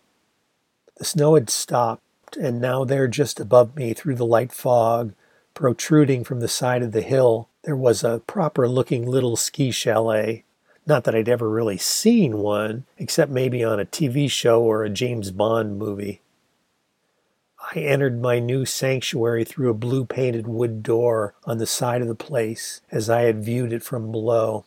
The 0.98 1.06
snow 1.06 1.36
had 1.36 1.50
stopped, 1.50 2.38
and 2.38 2.62
now 2.62 2.86
there, 2.86 3.08
just 3.08 3.40
above 3.40 3.76
me 3.76 3.94
through 3.94 4.16
the 4.16 4.26
light 4.26 4.52
fog, 4.52 5.14
protruding 5.54 6.24
from 6.24 6.40
the 6.40 6.48
side 6.48 6.84
of 6.84 6.92
the 6.92 7.02
hill, 7.02 7.50
There 7.64 7.76
was 7.76 8.04
a 8.04 8.22
proper 8.28 8.68
looking 8.68 9.08
little 9.08 9.36
ski 9.36 9.72
chalet. 9.72 10.44
Not 10.86 11.04
that 11.04 11.16
I'd 11.16 11.28
ever 11.28 11.50
really 11.50 11.78
seen 11.78 12.38
one, 12.38 12.86
except 12.98 13.32
maybe 13.32 13.64
on 13.64 13.80
a 13.80 13.86
TV 13.86 14.30
show 14.30 14.62
or 14.62 14.84
a 14.84 14.90
James 14.90 15.32
Bond 15.32 15.80
movie. 15.80 16.22
I 17.76 17.80
entered 17.80 18.22
my 18.22 18.38
new 18.38 18.66
sanctuary 18.66 19.44
through 19.44 19.72
a 19.72 19.74
blue 19.74 20.06
painted 20.06 20.46
wood 20.46 20.84
door 20.84 21.34
on 21.46 21.58
the 21.58 21.66
side 21.66 22.04
of 22.04 22.08
the 22.08 22.14
place 22.14 22.82
as 22.92 23.10
I 23.10 23.22
had 23.22 23.44
viewed 23.44 23.74
it 23.74 23.82
from 23.82 24.12
below. 24.12 24.66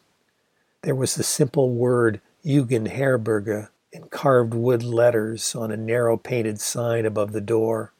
There 0.82 0.96
was 0.96 1.14
the 1.14 1.22
simple 1.22 1.70
word 1.70 2.20
Jugendherberge 2.44 3.68
in 3.92 4.08
carved 4.08 4.54
wood 4.54 4.82
letters 4.82 5.54
on 5.54 5.70
a 5.70 5.76
narrow 5.76 6.16
painted 6.16 6.60
sign 6.60 7.06
above 7.06 7.32
the 7.32 7.40
door. 7.40 7.92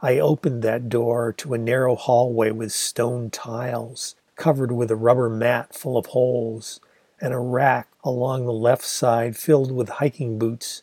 I 0.00 0.18
opened 0.18 0.62
that 0.62 0.88
door 0.88 1.32
to 1.34 1.54
a 1.54 1.58
narrow 1.58 1.94
hallway 1.94 2.50
with 2.50 2.72
stone 2.72 3.30
tiles 3.30 4.16
covered 4.36 4.72
with 4.72 4.90
a 4.90 4.96
rubber 4.96 5.28
mat 5.28 5.74
full 5.74 5.96
of 5.96 6.06
holes 6.06 6.80
and 7.20 7.32
a 7.32 7.38
rack 7.38 7.88
along 8.02 8.44
the 8.44 8.52
left 8.52 8.84
side 8.84 9.36
filled 9.36 9.70
with 9.70 9.88
hiking 9.88 10.38
boots 10.38 10.82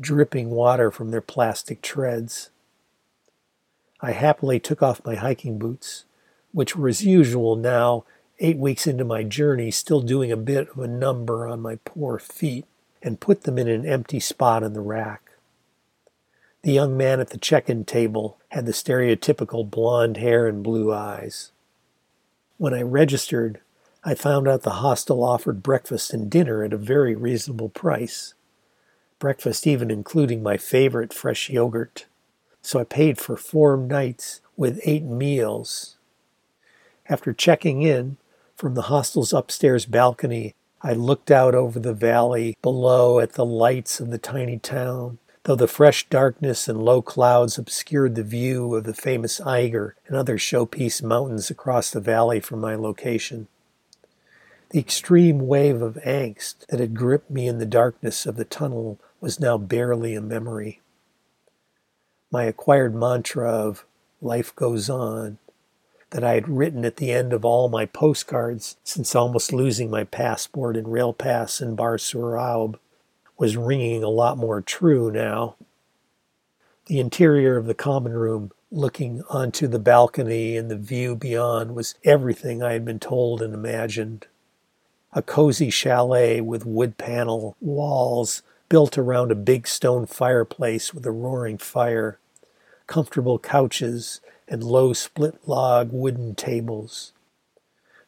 dripping 0.00 0.50
water 0.50 0.90
from 0.90 1.10
their 1.10 1.20
plastic 1.20 1.80
treads. 1.80 2.50
I 4.00 4.12
happily 4.12 4.60
took 4.60 4.82
off 4.82 5.04
my 5.04 5.14
hiking 5.14 5.58
boots, 5.58 6.04
which 6.52 6.76
were 6.76 6.88
as 6.88 7.04
usual 7.04 7.56
now, 7.56 8.04
eight 8.38 8.58
weeks 8.58 8.86
into 8.86 9.04
my 9.04 9.22
journey, 9.22 9.70
still 9.70 10.02
doing 10.02 10.30
a 10.30 10.36
bit 10.36 10.68
of 10.68 10.78
a 10.78 10.88
number 10.88 11.46
on 11.46 11.60
my 11.60 11.76
poor 11.76 12.18
feet, 12.18 12.66
and 13.06 13.20
put 13.20 13.44
them 13.44 13.56
in 13.56 13.68
an 13.68 13.86
empty 13.86 14.20
spot 14.20 14.62
in 14.62 14.74
the 14.74 14.82
rack. 14.82 15.30
The 16.62 16.72
young 16.72 16.96
man 16.96 17.20
at 17.20 17.30
the 17.30 17.38
check 17.38 17.70
in 17.70 17.84
table 17.84 18.38
had 18.48 18.66
the 18.66 18.72
stereotypical 18.72 19.70
blond 19.70 20.18
hair 20.18 20.46
and 20.46 20.62
blue 20.62 20.92
eyes. 20.92 21.52
When 22.58 22.74
I 22.74 22.82
registered, 22.82 23.60
I 24.04 24.14
found 24.14 24.46
out 24.46 24.62
the 24.62 24.82
hostel 24.82 25.24
offered 25.24 25.62
breakfast 25.62 26.12
and 26.12 26.30
dinner 26.30 26.62
at 26.62 26.74
a 26.74 26.78
very 26.78 27.14
reasonable 27.14 27.70
price. 27.70 28.34
Breakfast 29.18 29.66
even 29.66 29.90
including 29.90 30.42
my 30.42 30.58
favorite 30.58 31.14
fresh 31.14 31.48
yogurt 31.48 32.06
so 32.66 32.80
I 32.80 32.84
paid 32.84 33.16
for 33.16 33.36
four 33.36 33.76
nights 33.76 34.40
with 34.56 34.80
eight 34.82 35.04
meals. 35.04 35.98
After 37.08 37.32
checking 37.32 37.82
in 37.82 38.16
from 38.56 38.74
the 38.74 38.82
hostel's 38.82 39.32
upstairs 39.32 39.86
balcony, 39.86 40.56
I 40.86 40.92
looked 40.92 41.32
out 41.32 41.52
over 41.56 41.80
the 41.80 41.92
valley 41.92 42.56
below 42.62 43.18
at 43.18 43.32
the 43.32 43.44
lights 43.44 43.98
of 43.98 44.10
the 44.10 44.18
tiny 44.18 44.56
town, 44.56 45.18
though 45.42 45.56
the 45.56 45.66
fresh 45.66 46.08
darkness 46.08 46.68
and 46.68 46.80
low 46.80 47.02
clouds 47.02 47.58
obscured 47.58 48.14
the 48.14 48.22
view 48.22 48.72
of 48.76 48.84
the 48.84 48.94
famous 48.94 49.40
Eiger 49.40 49.96
and 50.06 50.16
other 50.16 50.38
showpiece 50.38 51.02
mountains 51.02 51.50
across 51.50 51.90
the 51.90 52.00
valley 52.00 52.38
from 52.38 52.60
my 52.60 52.76
location. 52.76 53.48
The 54.70 54.78
extreme 54.78 55.48
wave 55.48 55.82
of 55.82 55.98
angst 56.06 56.64
that 56.68 56.78
had 56.78 56.94
gripped 56.94 57.32
me 57.32 57.48
in 57.48 57.58
the 57.58 57.66
darkness 57.66 58.24
of 58.24 58.36
the 58.36 58.44
tunnel 58.44 59.00
was 59.20 59.40
now 59.40 59.58
barely 59.58 60.14
a 60.14 60.20
memory 60.20 60.82
my 62.30 62.44
acquired 62.44 62.94
mantra 62.94 63.50
of 63.50 63.86
life 64.20 64.54
goes 64.54 64.90
on 64.90 65.38
that 66.10 66.24
I 66.24 66.34
had 66.34 66.48
written 66.48 66.84
at 66.84 66.96
the 66.96 67.12
end 67.12 67.32
of 67.32 67.44
all 67.44 67.68
my 67.68 67.86
postcards 67.86 68.76
since 68.84 69.14
almost 69.14 69.52
losing 69.52 69.90
my 69.90 70.04
passport 70.04 70.76
and 70.76 70.92
rail 70.92 71.12
pass 71.12 71.60
in 71.60 71.74
Bar 71.74 71.98
Sur 71.98 72.36
Aube 72.36 72.78
was 73.38 73.56
ringing 73.56 74.02
a 74.02 74.08
lot 74.08 74.38
more 74.38 74.60
true 74.60 75.10
now. 75.10 75.56
The 76.86 77.00
interior 77.00 77.56
of 77.56 77.66
the 77.66 77.74
common 77.74 78.12
room, 78.12 78.52
looking 78.70 79.22
onto 79.28 79.66
the 79.66 79.78
balcony 79.78 80.56
and 80.56 80.70
the 80.70 80.76
view 80.76 81.16
beyond, 81.16 81.74
was 81.74 81.96
everything 82.04 82.62
I 82.62 82.72
had 82.72 82.84
been 82.84 83.00
told 83.00 83.42
and 83.42 83.52
imagined. 83.52 84.26
A 85.12 85.22
cozy 85.22 85.70
chalet 85.70 86.40
with 86.40 86.64
wood 86.64 86.96
panel 86.98 87.56
walls 87.60 88.42
built 88.68 88.96
around 88.96 89.32
a 89.32 89.36
big 89.36 89.66
stone 89.66 90.06
fireplace 90.06 90.94
with 90.94 91.04
a 91.06 91.10
roaring 91.10 91.58
fire, 91.58 92.18
comfortable 92.86 93.38
couches, 93.38 94.20
and 94.48 94.62
low 94.62 94.92
split 94.92 95.46
log 95.46 95.90
wooden 95.92 96.34
tables. 96.34 97.12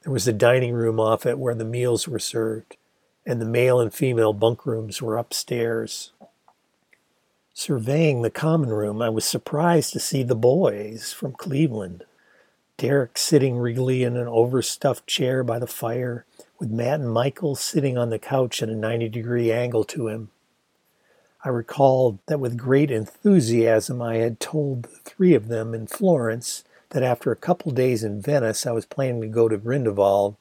There 0.03 0.13
was 0.13 0.29
a 0.29 0.33
dining 0.33 0.75
room 0.75 1.01
off 1.01 1.27
it 1.27 1.39
where 1.39 1.55
the 1.55 1.65
meals 1.65 2.07
were 2.07 2.19
served, 2.19 2.77
and 3.27 3.41
the 3.41 3.47
male 3.47 3.81
and 3.81 3.93
female 3.93 4.33
bunk 4.33 4.65
rooms 4.65 5.03
were 5.03 5.17
upstairs. 5.17 6.13
Surveying 7.53 8.23
the 8.23 8.31
common 8.31 8.71
room, 8.71 9.03
I 9.03 9.09
was 9.09 9.25
surprised 9.25 9.93
to 9.93 10.01
see 10.01 10.23
the 10.23 10.37
boys 10.37 11.13
from 11.13 11.33
Cleveland. 11.33 12.05
Derek 12.77 13.19
sitting 13.19 13.59
regally 13.59 14.05
in 14.05 14.17
an 14.17 14.29
overstuffed 14.29 15.09
chair 15.09 15.43
by 15.43 15.59
the 15.59 15.67
fire, 15.67 16.25
with 16.61 16.71
Matt 16.71 17.01
and 17.01 17.13
Michael 17.13 17.57
sitting 17.57 17.99
on 17.99 18.11
the 18.11 18.19
couch 18.21 18.63
at 18.63 18.69
a 18.69 18.77
90 18.77 19.09
degree 19.09 19.51
angle 19.51 19.83
to 19.85 20.07
him. 20.07 20.31
I 21.45 21.51
recalled 21.51 22.19
that 22.27 22.41
with 22.41 22.57
great 22.57 22.91
enthusiasm 22.91 24.03
I 24.03 24.17
had 24.17 24.41
told 24.41 24.83
the 24.83 24.99
three 25.05 25.35
of 25.35 25.49
them 25.49 25.73
in 25.73 25.87
Florence 25.87 26.65
that 26.91 27.05
after 27.05 27.31
a 27.31 27.37
couple 27.37 27.71
days 27.71 28.03
in 28.03 28.21
Venice 28.21 28.67
I 28.67 28.73
was 28.73 28.87
planning 28.87 29.21
to 29.21 29.29
go 29.29 29.49
to 29.49 29.57
Grindelwald. 29.57 30.37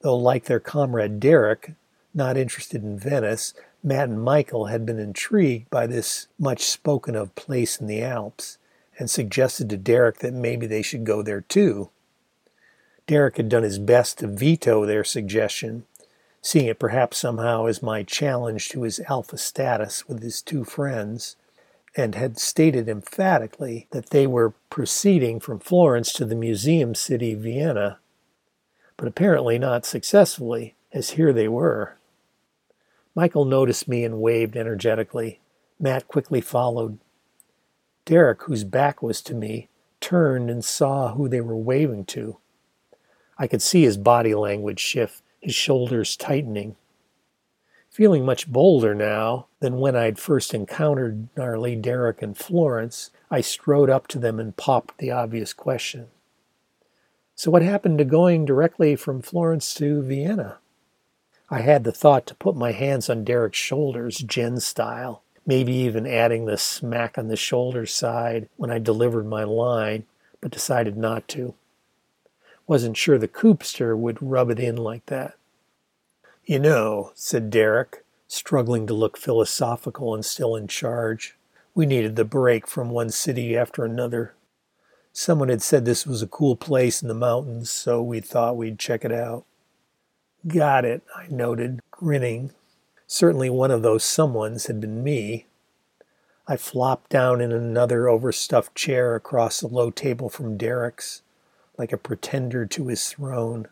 Though, 0.00 0.16
like 0.16 0.44
their 0.44 0.60
comrade 0.60 1.20
Derek, 1.20 1.74
not 2.12 2.36
interested 2.36 2.82
in 2.82 2.98
Venice, 2.98 3.54
Matt 3.82 4.08
and 4.08 4.22
Michael 4.22 4.66
had 4.66 4.84
been 4.84 4.98
intrigued 4.98 5.70
by 5.70 5.86
this 5.86 6.26
much 6.38 6.62
spoken 6.62 7.14
of 7.14 7.34
place 7.36 7.80
in 7.80 7.86
the 7.86 8.02
Alps 8.02 8.58
and 8.98 9.08
suggested 9.08 9.70
to 9.70 9.76
Derek 9.76 10.18
that 10.18 10.32
maybe 10.32 10.66
they 10.66 10.82
should 10.82 11.04
go 11.04 11.22
there 11.22 11.42
too. 11.42 11.90
Derek 13.06 13.36
had 13.36 13.48
done 13.48 13.62
his 13.62 13.78
best 13.78 14.18
to 14.18 14.26
veto 14.26 14.86
their 14.86 15.04
suggestion, 15.04 15.84
seeing 16.44 16.66
it 16.66 16.78
perhaps 16.78 17.16
somehow 17.16 17.64
as 17.64 17.82
my 17.82 18.02
challenge 18.02 18.68
to 18.68 18.82
his 18.82 19.00
alpha 19.08 19.38
status 19.38 20.06
with 20.06 20.22
his 20.22 20.42
two 20.42 20.62
friends, 20.62 21.36
and 21.96 22.14
had 22.14 22.38
stated 22.38 22.86
emphatically 22.86 23.86
that 23.92 24.10
they 24.10 24.26
were 24.26 24.52
proceeding 24.68 25.40
from 25.40 25.58
Florence 25.58 26.12
to 26.12 26.26
the 26.26 26.34
museum 26.34 26.94
city 26.94 27.32
Vienna, 27.32 27.98
but 28.98 29.08
apparently 29.08 29.58
not 29.58 29.86
successfully, 29.86 30.74
as 30.92 31.10
here 31.10 31.32
they 31.32 31.48
were. 31.48 31.96
Michael 33.14 33.46
noticed 33.46 33.88
me 33.88 34.04
and 34.04 34.20
waved 34.20 34.54
energetically. 34.54 35.40
Matt 35.80 36.08
quickly 36.08 36.42
followed. 36.42 36.98
Derek, 38.04 38.42
whose 38.42 38.64
back 38.64 39.02
was 39.02 39.22
to 39.22 39.34
me, 39.34 39.68
turned 39.98 40.50
and 40.50 40.62
saw 40.62 41.14
who 41.14 41.26
they 41.26 41.40
were 41.40 41.56
waving 41.56 42.04
to. 42.04 42.36
I 43.38 43.46
could 43.46 43.62
see 43.62 43.84
his 43.84 43.96
body 43.96 44.34
language 44.34 44.78
shift 44.78 45.22
his 45.44 45.54
shoulders 45.54 46.16
tightening. 46.16 46.74
Feeling 47.90 48.24
much 48.24 48.50
bolder 48.50 48.94
now 48.94 49.46
than 49.60 49.78
when 49.78 49.94
I'd 49.94 50.18
first 50.18 50.54
encountered 50.54 51.28
gnarly 51.36 51.76
Derek 51.76 52.22
and 52.22 52.36
Florence, 52.36 53.10
I 53.30 53.42
strode 53.42 53.90
up 53.90 54.06
to 54.08 54.18
them 54.18 54.40
and 54.40 54.56
popped 54.56 54.96
the 54.96 55.10
obvious 55.10 55.52
question. 55.52 56.06
So, 57.34 57.50
what 57.50 57.60
happened 57.60 57.98
to 57.98 58.04
going 58.06 58.46
directly 58.46 58.96
from 58.96 59.20
Florence 59.20 59.74
to 59.74 60.02
Vienna? 60.02 60.58
I 61.50 61.60
had 61.60 61.84
the 61.84 61.92
thought 61.92 62.26
to 62.28 62.34
put 62.34 62.56
my 62.56 62.72
hands 62.72 63.10
on 63.10 63.22
Derek's 63.22 63.58
shoulders, 63.58 64.18
Jen 64.20 64.60
style, 64.60 65.22
maybe 65.44 65.74
even 65.74 66.06
adding 66.06 66.46
the 66.46 66.56
smack 66.56 67.18
on 67.18 67.28
the 67.28 67.36
shoulder 67.36 67.84
side 67.84 68.48
when 68.56 68.70
I 68.70 68.78
delivered 68.78 69.26
my 69.26 69.44
line, 69.44 70.06
but 70.40 70.52
decided 70.52 70.96
not 70.96 71.28
to. 71.28 71.54
Wasn't 72.66 72.96
sure 72.96 73.18
the 73.18 73.28
Coopster 73.28 73.96
would 73.96 74.22
rub 74.22 74.50
it 74.50 74.58
in 74.58 74.76
like 74.76 75.06
that. 75.06 75.34
You 76.44 76.58
know, 76.58 77.12
said 77.14 77.50
Derek, 77.50 78.04
struggling 78.26 78.86
to 78.86 78.94
look 78.94 79.16
philosophical 79.16 80.14
and 80.14 80.24
still 80.24 80.56
in 80.56 80.66
charge, 80.66 81.36
we 81.74 81.86
needed 81.86 82.16
the 82.16 82.24
break 82.24 82.66
from 82.66 82.90
one 82.90 83.10
city 83.10 83.56
after 83.56 83.84
another. 83.84 84.34
Someone 85.12 85.48
had 85.48 85.62
said 85.62 85.84
this 85.84 86.06
was 86.06 86.22
a 86.22 86.26
cool 86.26 86.56
place 86.56 87.02
in 87.02 87.08
the 87.08 87.14
mountains, 87.14 87.70
so 87.70 88.02
we 88.02 88.20
thought 88.20 88.56
we'd 88.56 88.78
check 88.78 89.04
it 89.04 89.12
out. 89.12 89.44
Got 90.46 90.84
it, 90.84 91.02
I 91.14 91.26
noted, 91.30 91.80
grinning. 91.90 92.52
Certainly 93.06 93.50
one 93.50 93.70
of 93.70 93.82
those 93.82 94.04
someones 94.04 94.66
had 94.66 94.80
been 94.80 95.04
me. 95.04 95.46
I 96.46 96.56
flopped 96.56 97.10
down 97.10 97.40
in 97.40 97.52
another 97.52 98.08
overstuffed 98.08 98.74
chair 98.74 99.14
across 99.14 99.60
the 99.60 99.68
low 99.68 99.90
table 99.90 100.28
from 100.28 100.56
Derek's 100.58 101.22
like 101.76 101.92
a 101.92 101.98
pretender 101.98 102.66
to 102.66 102.88
his 102.88 103.08
throne. 103.08 103.68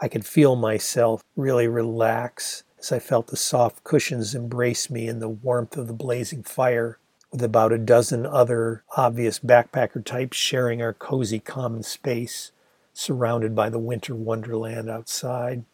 I 0.00 0.08
could 0.08 0.24
feel 0.24 0.56
myself 0.56 1.22
really 1.36 1.68
relax 1.68 2.64
as 2.78 2.90
I 2.90 2.98
felt 2.98 3.26
the 3.26 3.36
soft 3.36 3.84
cushions 3.84 4.34
embrace 4.34 4.88
me 4.88 5.06
in 5.06 5.18
the 5.18 5.28
warmth 5.28 5.76
of 5.76 5.86
the 5.86 5.92
blazing 5.92 6.42
fire, 6.42 6.98
with 7.30 7.42
about 7.42 7.72
a 7.72 7.78
dozen 7.78 8.26
other 8.26 8.82
obvious 8.96 9.38
backpacker 9.38 10.04
types 10.04 10.36
sharing 10.36 10.82
our 10.82 10.94
cozy 10.94 11.38
common 11.38 11.82
space, 11.82 12.52
surrounded 12.92 13.54
by 13.54 13.68
the 13.68 13.78
winter 13.78 14.14
wonderland 14.14 14.88
outside. 14.88 15.64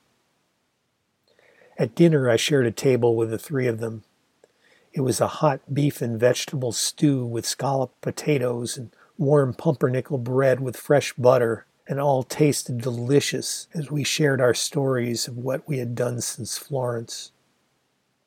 At 1.78 1.94
dinner, 1.94 2.28
I 2.28 2.36
shared 2.36 2.66
a 2.66 2.72
table 2.72 3.14
with 3.14 3.30
the 3.30 3.38
three 3.38 3.66
of 3.66 3.78
them. 3.80 4.02
It 4.92 5.02
was 5.02 5.20
a 5.20 5.26
hot 5.26 5.60
beef 5.72 6.00
and 6.00 6.18
vegetable 6.18 6.72
stew 6.72 7.24
with 7.24 7.46
scalloped 7.46 8.00
potatoes 8.00 8.76
and 8.76 8.90
warm 9.18 9.54
pumpernickel 9.54 10.18
bread 10.18 10.60
with 10.60 10.76
fresh 10.76 11.12
butter 11.14 11.66
and 11.88 12.00
all 12.00 12.22
tasted 12.22 12.80
delicious 12.80 13.68
as 13.74 13.90
we 13.90 14.04
shared 14.04 14.40
our 14.40 14.54
stories 14.54 15.28
of 15.28 15.36
what 15.36 15.66
we 15.68 15.78
had 15.78 15.94
done 15.94 16.20
since 16.20 16.58
Florence. 16.58 17.32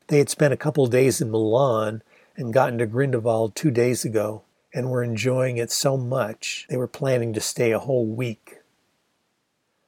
They 0.07 0.17
had 0.17 0.29
spent 0.29 0.53
a 0.53 0.57
couple 0.57 0.87
days 0.87 1.21
in 1.21 1.29
Milan 1.29 2.01
and 2.35 2.53
gotten 2.53 2.77
to 2.79 2.85
Grindelwald 2.85 3.55
two 3.55 3.69
days 3.69 4.05
ago 4.05 4.43
and 4.73 4.89
were 4.89 5.03
enjoying 5.03 5.57
it 5.57 5.71
so 5.71 5.97
much 5.97 6.65
they 6.69 6.77
were 6.77 6.87
planning 6.87 7.33
to 7.33 7.41
stay 7.41 7.71
a 7.71 7.79
whole 7.79 8.05
week. 8.05 8.59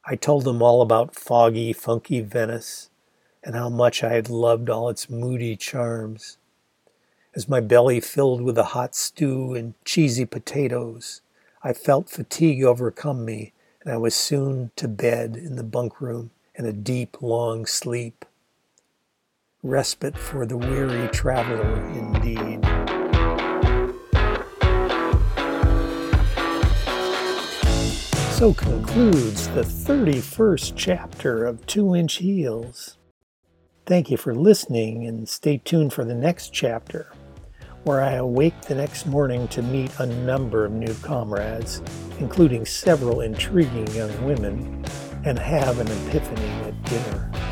I 0.06 0.16
told 0.16 0.44
them 0.44 0.62
all 0.62 0.82
about 0.82 1.16
foggy, 1.16 1.74
funky 1.74 2.22
Venice 2.22 2.90
and 3.44 3.56
how 3.56 3.70
much 3.70 4.04
I 4.04 4.14
had 4.14 4.30
loved 4.30 4.70
all 4.70 4.90
its 4.90 5.10
moody 5.10 5.56
charms. 5.56 6.38
As 7.34 7.48
my 7.48 7.62
belly 7.62 8.02
filled 8.02 8.42
with 8.42 8.56
the 8.56 8.76
hot 8.76 8.94
stew 8.94 9.54
and 9.54 9.74
cheesy 9.86 10.26
potatoes, 10.26 11.22
I 11.64 11.72
felt 11.72 12.10
fatigue 12.10 12.62
overcome 12.62 13.24
me 13.24 13.54
and 13.82 13.94
I 13.94 13.96
was 13.96 14.14
soon 14.14 14.72
to 14.76 14.90
bed 14.90 15.38
in 15.38 15.56
the 15.56 15.64
bunk 15.64 16.02
room 16.02 16.32
and 16.58 16.68
a 16.68 16.74
deep, 16.74 17.22
long 17.22 17.66
sleep. 17.66 18.26
Respite 19.64 20.18
for 20.18 20.46
the 20.46 20.58
weary 20.58 21.08
traveler, 21.08 21.88
indeed. 21.92 22.66
So 28.34 28.54
concludes 28.54 29.48
the 29.50 29.62
31st 29.62 30.74
chapter 30.76 31.46
of 31.46 31.66
Two 31.66 31.96
Inch 31.96 32.16
Heels. 32.16 32.98
Thank 33.86 34.12
you 34.12 34.18
for 34.18 34.36
listening 34.36 35.08
and 35.08 35.30
stay 35.30 35.58
tuned 35.58 35.94
for 35.94 36.04
the 36.04 36.14
next 36.14 36.50
chapter, 36.50 37.08
where 37.84 38.02
I 38.02 38.14
awake 38.14 38.62
the 38.62 38.76
next 38.76 39.06
morning 39.06 39.48
to 39.50 39.62
meet 39.62 39.92
a 40.00 40.06
number 40.06 40.66
of 40.66 40.72
new 40.72 40.94
comrades, 40.96 41.82
including 42.20 42.66
several 42.66 43.22
intriguing 43.22 43.88
young 43.96 44.26
women, 44.26 44.86
and 45.26 45.38
have 45.40 45.80
an 45.80 45.88
epiphany 45.88 46.50
at 46.64 46.84
dinner. 46.84 47.51